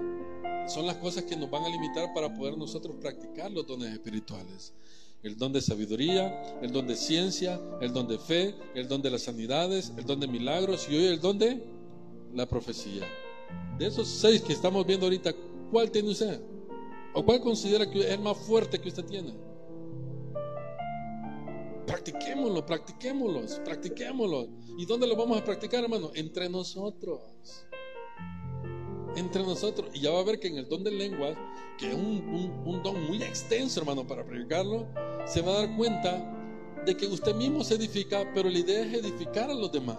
son 0.66 0.86
las 0.86 0.96
cosas 0.96 1.24
que 1.24 1.34
nos 1.34 1.50
van 1.50 1.64
a 1.64 1.70
limitar 1.70 2.12
para 2.12 2.34
poder 2.34 2.58
nosotros 2.58 2.96
practicar 3.00 3.50
los 3.50 3.66
dones 3.66 3.94
espirituales. 3.94 4.74
El 5.22 5.38
don 5.38 5.54
de 5.54 5.62
sabiduría, 5.62 6.58
el 6.60 6.70
don 6.70 6.86
de 6.86 6.96
ciencia, 6.96 7.58
el 7.80 7.94
don 7.94 8.08
de 8.08 8.18
fe, 8.18 8.54
el 8.74 8.88
don 8.88 9.00
de 9.00 9.08
las 9.10 9.22
sanidades, 9.22 9.90
el 9.96 10.04
don 10.04 10.20
de 10.20 10.28
milagros 10.28 10.86
y 10.90 10.96
hoy 10.96 11.06
el 11.06 11.18
don 11.18 11.38
de 11.38 11.64
la 12.34 12.44
profecía. 12.44 13.06
De 13.78 13.86
esos 13.86 14.08
seis 14.08 14.42
que 14.42 14.52
estamos 14.52 14.84
viendo 14.86 15.06
ahorita, 15.06 15.32
¿cuál 15.70 15.90
tiene 15.90 16.10
usted? 16.10 16.40
¿O 17.14 17.24
cuál 17.24 17.40
considera 17.40 17.88
que 17.90 18.00
es 18.00 18.06
el 18.06 18.20
más 18.20 18.36
fuerte 18.36 18.78
que 18.80 18.88
usted 18.88 19.04
tiene? 19.04 19.34
Practiquémoslo, 21.86 22.66
practiquémoslo, 22.66 23.64
practiquémoslo. 23.64 24.48
¿Y 24.76 24.84
dónde 24.84 25.06
lo 25.06 25.16
vamos 25.16 25.40
a 25.40 25.44
practicar, 25.44 25.82
hermano? 25.82 26.10
Entre 26.14 26.48
nosotros. 26.48 27.20
Entre 29.16 29.42
nosotros. 29.42 29.88
Y 29.94 30.00
ya 30.00 30.10
va 30.10 30.20
a 30.20 30.24
ver 30.24 30.38
que 30.38 30.48
en 30.48 30.58
el 30.58 30.68
don 30.68 30.84
de 30.84 30.90
lenguas, 30.90 31.36
que 31.78 31.88
es 31.88 31.94
un, 31.94 32.82
don 32.82 33.06
muy 33.06 33.22
extenso, 33.22 33.80
hermano, 33.80 34.06
para 34.06 34.24
predicarlo, 34.24 34.86
se 35.26 35.40
va 35.40 35.52
a 35.52 35.66
dar 35.66 35.76
cuenta 35.76 36.34
de 36.84 36.94
que 36.94 37.06
usted 37.06 37.34
mismo 37.34 37.64
se 37.64 37.76
edifica, 37.76 38.30
pero 38.34 38.50
la 38.50 38.58
idea 38.58 38.84
es 38.84 38.92
edificar 38.92 39.50
a 39.50 39.54
los 39.54 39.72
demás. 39.72 39.98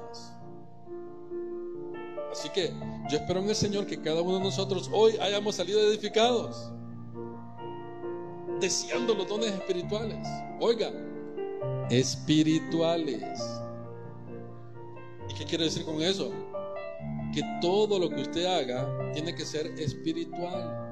Así 2.32 2.50
que 2.50 2.72
yo 3.10 3.18
espero 3.18 3.40
en 3.40 3.50
el 3.50 3.56
Señor 3.56 3.86
que 3.86 4.00
cada 4.00 4.22
uno 4.22 4.38
de 4.38 4.44
nosotros 4.44 4.90
hoy 4.94 5.18
hayamos 5.20 5.56
salido 5.56 5.80
edificados, 5.82 6.72
deseando 8.60 9.16
los 9.16 9.28
dones 9.28 9.52
espirituales. 9.52 10.28
Oiga, 10.60 10.92
espirituales. 11.90 13.24
¿Y 15.30 15.34
qué 15.34 15.46
quiere 15.46 15.66
decir 15.66 15.86
con 15.86 16.02
eso? 16.02 16.32
Que 17.34 17.42
todo 17.62 17.98
lo 17.98 18.10
que 18.10 18.22
usted 18.22 18.46
haga 18.46 19.12
tiene 19.14 19.34
que 19.34 19.46
ser 19.46 19.68
espiritual. 19.80 20.86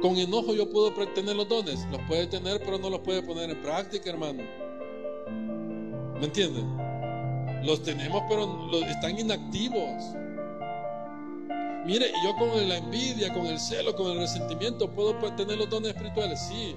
Con 0.00 0.16
enojo 0.16 0.54
yo 0.54 0.68
puedo 0.68 0.92
tener 1.14 1.36
los 1.36 1.48
dones, 1.48 1.86
los 1.90 2.00
puede 2.08 2.26
tener, 2.26 2.60
pero 2.64 2.78
no 2.78 2.90
los 2.90 3.00
puede 3.00 3.22
poner 3.22 3.50
en 3.50 3.62
práctica, 3.62 4.10
hermano. 4.10 4.42
¿Me 6.18 6.24
entiende? 6.24 6.60
Los 7.62 7.82
tenemos, 7.82 8.22
pero 8.28 8.68
están 8.86 9.18
inactivos. 9.18 10.14
Mire, 11.84 12.06
yo 12.24 12.34
con 12.36 12.68
la 12.68 12.76
envidia, 12.76 13.32
con 13.32 13.46
el 13.46 13.58
celo, 13.58 13.94
con 13.94 14.12
el 14.12 14.18
resentimiento, 14.18 14.90
puedo 14.90 15.14
tener 15.34 15.58
los 15.58 15.68
dones 15.68 15.90
espirituales, 15.90 16.40
sí, 16.40 16.76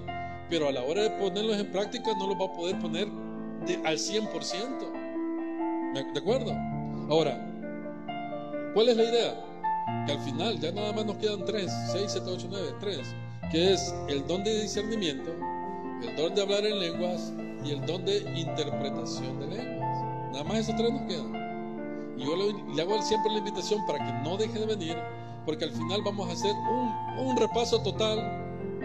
pero 0.50 0.68
a 0.68 0.72
la 0.72 0.82
hora 0.84 1.04
de 1.04 1.10
ponerlos 1.12 1.58
en 1.58 1.72
práctica 1.72 2.12
no 2.18 2.28
los 2.28 2.38
va 2.38 2.46
a 2.46 2.54
poder 2.54 2.80
poner 2.80 3.08
al 3.84 3.98
100%. 3.98 5.06
¿De 6.14 6.20
acuerdo? 6.20 6.52
Ahora, 7.10 7.40
¿cuál 8.74 8.90
es 8.90 8.98
la 8.98 9.04
idea? 9.04 9.46
Que 10.06 10.14
al 10.14 10.20
final 10.22 10.60
ya 10.60 10.72
nada 10.72 10.92
más 10.94 11.06
nos 11.06 11.18
quedan 11.18 11.46
tres, 11.46 11.72
6, 11.92 12.06
7, 12.08 12.28
8, 12.28 12.48
9, 12.50 12.74
tres, 12.80 13.16
que 13.52 13.74
es 13.74 13.94
el 14.10 14.26
don 14.28 14.44
de 14.44 14.62
discernimiento, 14.62 15.32
el 16.02 16.16
don 16.16 16.34
de 16.34 16.42
hablar 16.42 16.66
en 16.66 16.80
lenguas 16.80 17.32
y 17.64 17.72
el 17.72 17.86
don 17.86 18.04
de 18.06 18.18
interpretación 18.36 19.40
de 19.40 19.56
lenguas. 19.56 19.85
Nada 20.36 20.50
más 20.50 20.58
esos 20.58 20.76
tres 20.76 20.92
nos 20.92 21.04
quedan. 21.04 22.14
Y 22.18 22.26
yo 22.26 22.36
le, 22.36 22.82
hago 22.82 23.02
siempre 23.02 23.32
la 23.32 23.38
invitación 23.38 23.86
para 23.88 24.00
que 24.00 24.12
no 24.28 24.36
deje 24.36 24.60
de 24.60 24.66
venir, 24.66 24.98
porque 25.46 25.64
al 25.64 25.72
final 25.72 26.02
vamos 26.04 26.28
a 26.28 26.34
hacer 26.34 26.54
un, 26.54 27.26
un 27.26 27.38
repaso 27.38 27.82
total 27.82 28.20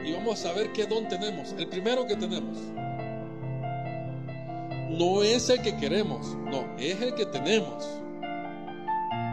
y 0.04 0.12
vamos 0.12 0.44
a 0.46 0.52
ver 0.52 0.72
qué 0.72 0.86
don 0.86 1.08
tenemos. 1.08 1.50
El 1.58 1.66
primero 1.66 2.06
que 2.06 2.14
tenemos. 2.14 2.56
No 4.90 5.24
es 5.24 5.50
el 5.50 5.60
que 5.60 5.76
queremos, 5.76 6.36
no, 6.36 6.64
es 6.78 7.02
el 7.02 7.14
que 7.14 7.26
tenemos. 7.26 7.84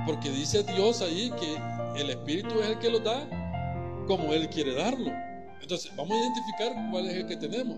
Porque 0.07 0.31
dice 0.31 0.63
Dios 0.63 1.03
ahí 1.03 1.31
que 1.39 2.01
el 2.01 2.09
Espíritu 2.09 2.59
es 2.61 2.69
el 2.69 2.79
que 2.79 2.89
lo 2.89 2.97
da 2.97 3.29
como 4.07 4.33
Él 4.33 4.49
quiere 4.49 4.73
darlo. 4.73 5.11
Entonces, 5.61 5.95
vamos 5.95 6.13
a 6.13 6.19
identificar 6.19 6.89
cuál 6.89 7.05
es 7.09 7.13
el 7.13 7.27
que 7.27 7.37
tenemos. 7.37 7.77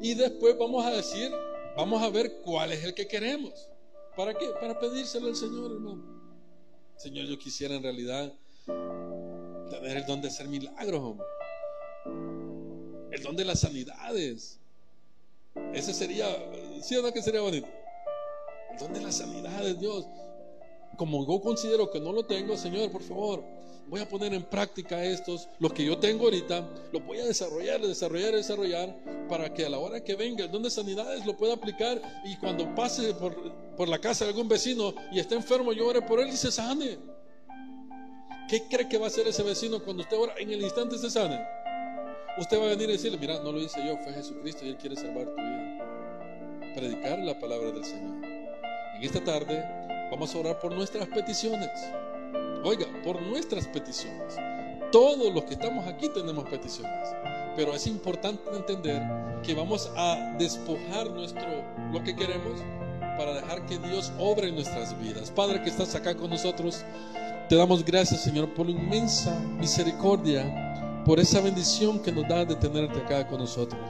Y 0.00 0.14
después 0.14 0.56
vamos 0.60 0.86
a 0.86 0.90
decir, 0.90 1.32
vamos 1.76 2.02
a 2.02 2.08
ver 2.10 2.40
cuál 2.42 2.72
es 2.72 2.84
el 2.84 2.94
que 2.94 3.06
queremos. 3.06 3.68
¿Para 4.16 4.34
qué? 4.34 4.48
Para 4.60 4.78
pedírselo 4.78 5.28
al 5.28 5.36
Señor, 5.36 5.72
hermano. 5.72 6.02
Señor, 6.96 7.26
yo 7.26 7.38
quisiera 7.38 7.74
en 7.74 7.82
realidad 7.82 8.32
tener 9.70 9.96
el 9.96 10.06
don 10.06 10.20
de 10.20 10.28
hacer 10.28 10.48
milagros, 10.48 11.00
hombre. 11.00 11.26
El 13.10 13.22
don 13.22 13.36
de 13.36 13.44
las 13.44 13.60
sanidades. 13.60 14.60
Ese 15.72 15.92
sería, 15.92 16.26
¿sí 16.82 16.96
o 16.96 17.02
no 17.02 17.12
que 17.12 17.22
sería 17.22 17.40
bonito? 17.40 17.68
El 18.72 18.78
don 18.78 18.92
de 18.92 19.00
las 19.00 19.16
sanidades, 19.16 19.78
Dios. 19.78 20.06
Como 20.96 21.26
yo 21.26 21.40
considero 21.40 21.90
que 21.90 22.00
no 22.00 22.12
lo 22.12 22.24
tengo, 22.24 22.56
Señor, 22.56 22.90
por 22.90 23.02
favor, 23.02 23.44
voy 23.88 24.00
a 24.00 24.08
poner 24.08 24.32
en 24.34 24.42
práctica 24.42 25.04
estos, 25.04 25.48
los 25.58 25.72
que 25.72 25.84
yo 25.84 25.98
tengo 25.98 26.24
ahorita, 26.24 26.68
los 26.92 27.04
voy 27.04 27.18
a 27.18 27.24
desarrollar, 27.24 27.80
desarrollar, 27.80 28.32
desarrollar, 28.32 28.96
para 29.28 29.52
que 29.52 29.64
a 29.64 29.70
la 29.70 29.78
hora 29.78 30.02
que 30.02 30.14
venga 30.14 30.44
el 30.44 30.50
don 30.50 30.62
de 30.62 30.70
sanidades 30.70 31.26
lo 31.26 31.36
pueda 31.36 31.54
aplicar 31.54 32.00
y 32.24 32.36
cuando 32.36 32.74
pase 32.74 33.14
por, 33.14 33.34
por 33.76 33.88
la 33.88 33.98
casa 33.98 34.24
de 34.24 34.30
algún 34.30 34.48
vecino 34.48 34.94
y 35.12 35.18
esté 35.18 35.34
enfermo, 35.34 35.72
yo 35.72 35.86
ore 35.86 36.02
por 36.02 36.20
él 36.20 36.28
y 36.28 36.36
se 36.36 36.50
sane. 36.50 36.98
¿Qué 38.48 38.62
cree 38.68 38.88
que 38.88 38.98
va 38.98 39.06
a 39.06 39.08
hacer 39.08 39.26
ese 39.26 39.42
vecino 39.42 39.82
cuando 39.82 40.02
usted 40.02 40.18
ora 40.18 40.34
en 40.38 40.50
el 40.50 40.62
instante 40.62 40.98
se 40.98 41.10
sane? 41.10 41.40
Usted 42.36 42.58
va 42.58 42.64
a 42.64 42.68
venir 42.70 42.88
y 42.88 42.92
decirle, 42.92 43.16
mira, 43.18 43.38
no 43.42 43.52
lo 43.52 43.60
hice 43.60 43.84
yo, 43.86 43.96
fue 43.98 44.12
Jesucristo 44.12 44.64
y 44.64 44.70
Él 44.70 44.76
quiere 44.76 44.96
salvar 44.96 45.26
tu 45.26 45.36
vida. 45.36 46.74
Predicar 46.74 47.18
la 47.20 47.38
palabra 47.38 47.70
del 47.70 47.84
Señor. 47.84 48.24
En 48.96 49.02
esta 49.02 49.22
tarde 49.22 49.64
vamos 50.10 50.34
a 50.34 50.38
orar 50.38 50.58
por 50.58 50.72
nuestras 50.74 51.08
peticiones. 51.08 51.70
Oiga, 52.62 52.86
por 53.02 53.20
nuestras 53.20 53.66
peticiones. 53.68 54.36
Todos 54.90 55.32
los 55.34 55.44
que 55.44 55.54
estamos 55.54 55.86
aquí 55.86 56.08
tenemos 56.08 56.44
peticiones. 56.48 57.08
Pero 57.56 57.74
es 57.74 57.86
importante 57.86 58.42
entender 58.56 59.02
que 59.42 59.54
vamos 59.54 59.90
a 59.96 60.34
despojar 60.38 61.10
nuestro 61.10 61.46
lo 61.92 62.02
que 62.02 62.16
queremos 62.16 62.60
para 63.18 63.34
dejar 63.34 63.66
que 63.66 63.78
Dios 63.78 64.12
obre 64.18 64.48
en 64.48 64.54
nuestras 64.54 64.98
vidas. 65.00 65.30
Padre 65.30 65.62
que 65.62 65.70
estás 65.70 65.94
acá 65.94 66.16
con 66.16 66.30
nosotros, 66.30 66.84
te 67.48 67.56
damos 67.56 67.84
gracias, 67.84 68.22
Señor, 68.22 68.52
por 68.54 68.66
la 68.66 68.72
inmensa 68.72 69.38
misericordia, 69.58 71.02
por 71.04 71.20
esa 71.20 71.40
bendición 71.40 72.00
que 72.00 72.10
nos 72.10 72.26
da 72.26 72.44
de 72.44 72.56
tenerte 72.56 72.98
acá 72.98 73.26
con 73.28 73.38
nosotros. 73.38 73.80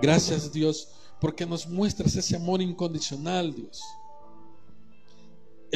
Gracias, 0.00 0.52
Dios, 0.52 0.88
porque 1.20 1.46
nos 1.46 1.68
muestras 1.68 2.16
ese 2.16 2.36
amor 2.36 2.60
incondicional, 2.62 3.54
Dios 3.54 3.82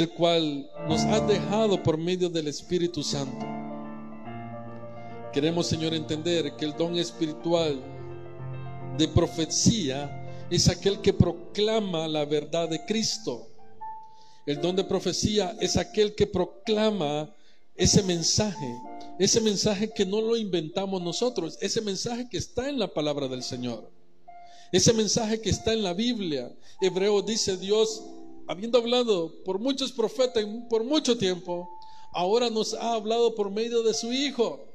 el 0.00 0.08
cual 0.08 0.70
nos 0.88 1.02
has 1.02 1.26
dejado 1.28 1.82
por 1.82 1.98
medio 1.98 2.30
del 2.30 2.48
Espíritu 2.48 3.02
Santo. 3.02 3.46
Queremos, 5.30 5.66
Señor, 5.66 5.92
entender 5.92 6.56
que 6.56 6.64
el 6.64 6.74
don 6.74 6.96
espiritual 6.96 7.78
de 8.96 9.06
profecía 9.08 10.46
es 10.50 10.68
aquel 10.68 11.02
que 11.02 11.12
proclama 11.12 12.08
la 12.08 12.24
verdad 12.24 12.70
de 12.70 12.82
Cristo. 12.86 13.48
El 14.46 14.62
don 14.62 14.74
de 14.74 14.84
profecía 14.84 15.54
es 15.60 15.76
aquel 15.76 16.14
que 16.14 16.26
proclama 16.26 17.30
ese 17.76 18.02
mensaje, 18.02 18.74
ese 19.18 19.42
mensaje 19.42 19.90
que 19.94 20.06
no 20.06 20.22
lo 20.22 20.34
inventamos 20.34 21.02
nosotros, 21.02 21.58
ese 21.60 21.82
mensaje 21.82 22.26
que 22.28 22.38
está 22.38 22.70
en 22.70 22.78
la 22.78 22.88
palabra 22.88 23.28
del 23.28 23.42
Señor, 23.42 23.90
ese 24.72 24.94
mensaje 24.94 25.42
que 25.42 25.50
está 25.50 25.74
en 25.74 25.82
la 25.82 25.92
Biblia. 25.92 26.50
Hebreo 26.80 27.20
dice 27.20 27.58
Dios 27.58 28.02
habiendo 28.50 28.78
hablado 28.78 29.32
por 29.44 29.60
muchos 29.60 29.92
profetas 29.92 30.44
por 30.68 30.82
mucho 30.82 31.16
tiempo, 31.16 31.70
ahora 32.12 32.50
nos 32.50 32.74
ha 32.74 32.94
hablado 32.94 33.36
por 33.36 33.48
medio 33.48 33.84
de 33.84 33.94
su 33.94 34.12
Hijo. 34.12 34.66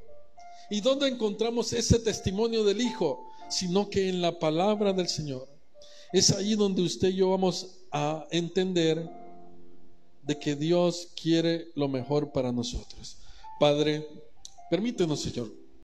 ¿Y 0.69 0.79
dónde 0.79 1.09
encontramos 1.09 1.73
ese 1.73 1.99
testimonio 1.99 2.63
del 2.63 2.79
Hijo? 2.79 3.29
Sino 3.49 3.89
que 3.89 4.07
en 4.07 4.21
la 4.21 4.39
palabra 4.39 4.93
del 4.93 5.09
Señor. 5.09 5.49
Es 6.13 6.31
ahí 6.31 6.55
donde 6.55 6.83
usted 6.83 7.09
y 7.09 7.17
yo 7.17 7.31
vamos 7.31 7.81
a 7.91 8.25
entender 8.31 9.09
de 10.23 10.39
que 10.39 10.55
Dios 10.55 11.09
quiere 11.21 11.67
lo 11.75 11.89
mejor 11.89 12.31
para 12.31 12.53
nosotros. 12.53 13.17
Padre, 13.59 14.07
permítenos, 14.69 15.19
Señor, 15.19 15.51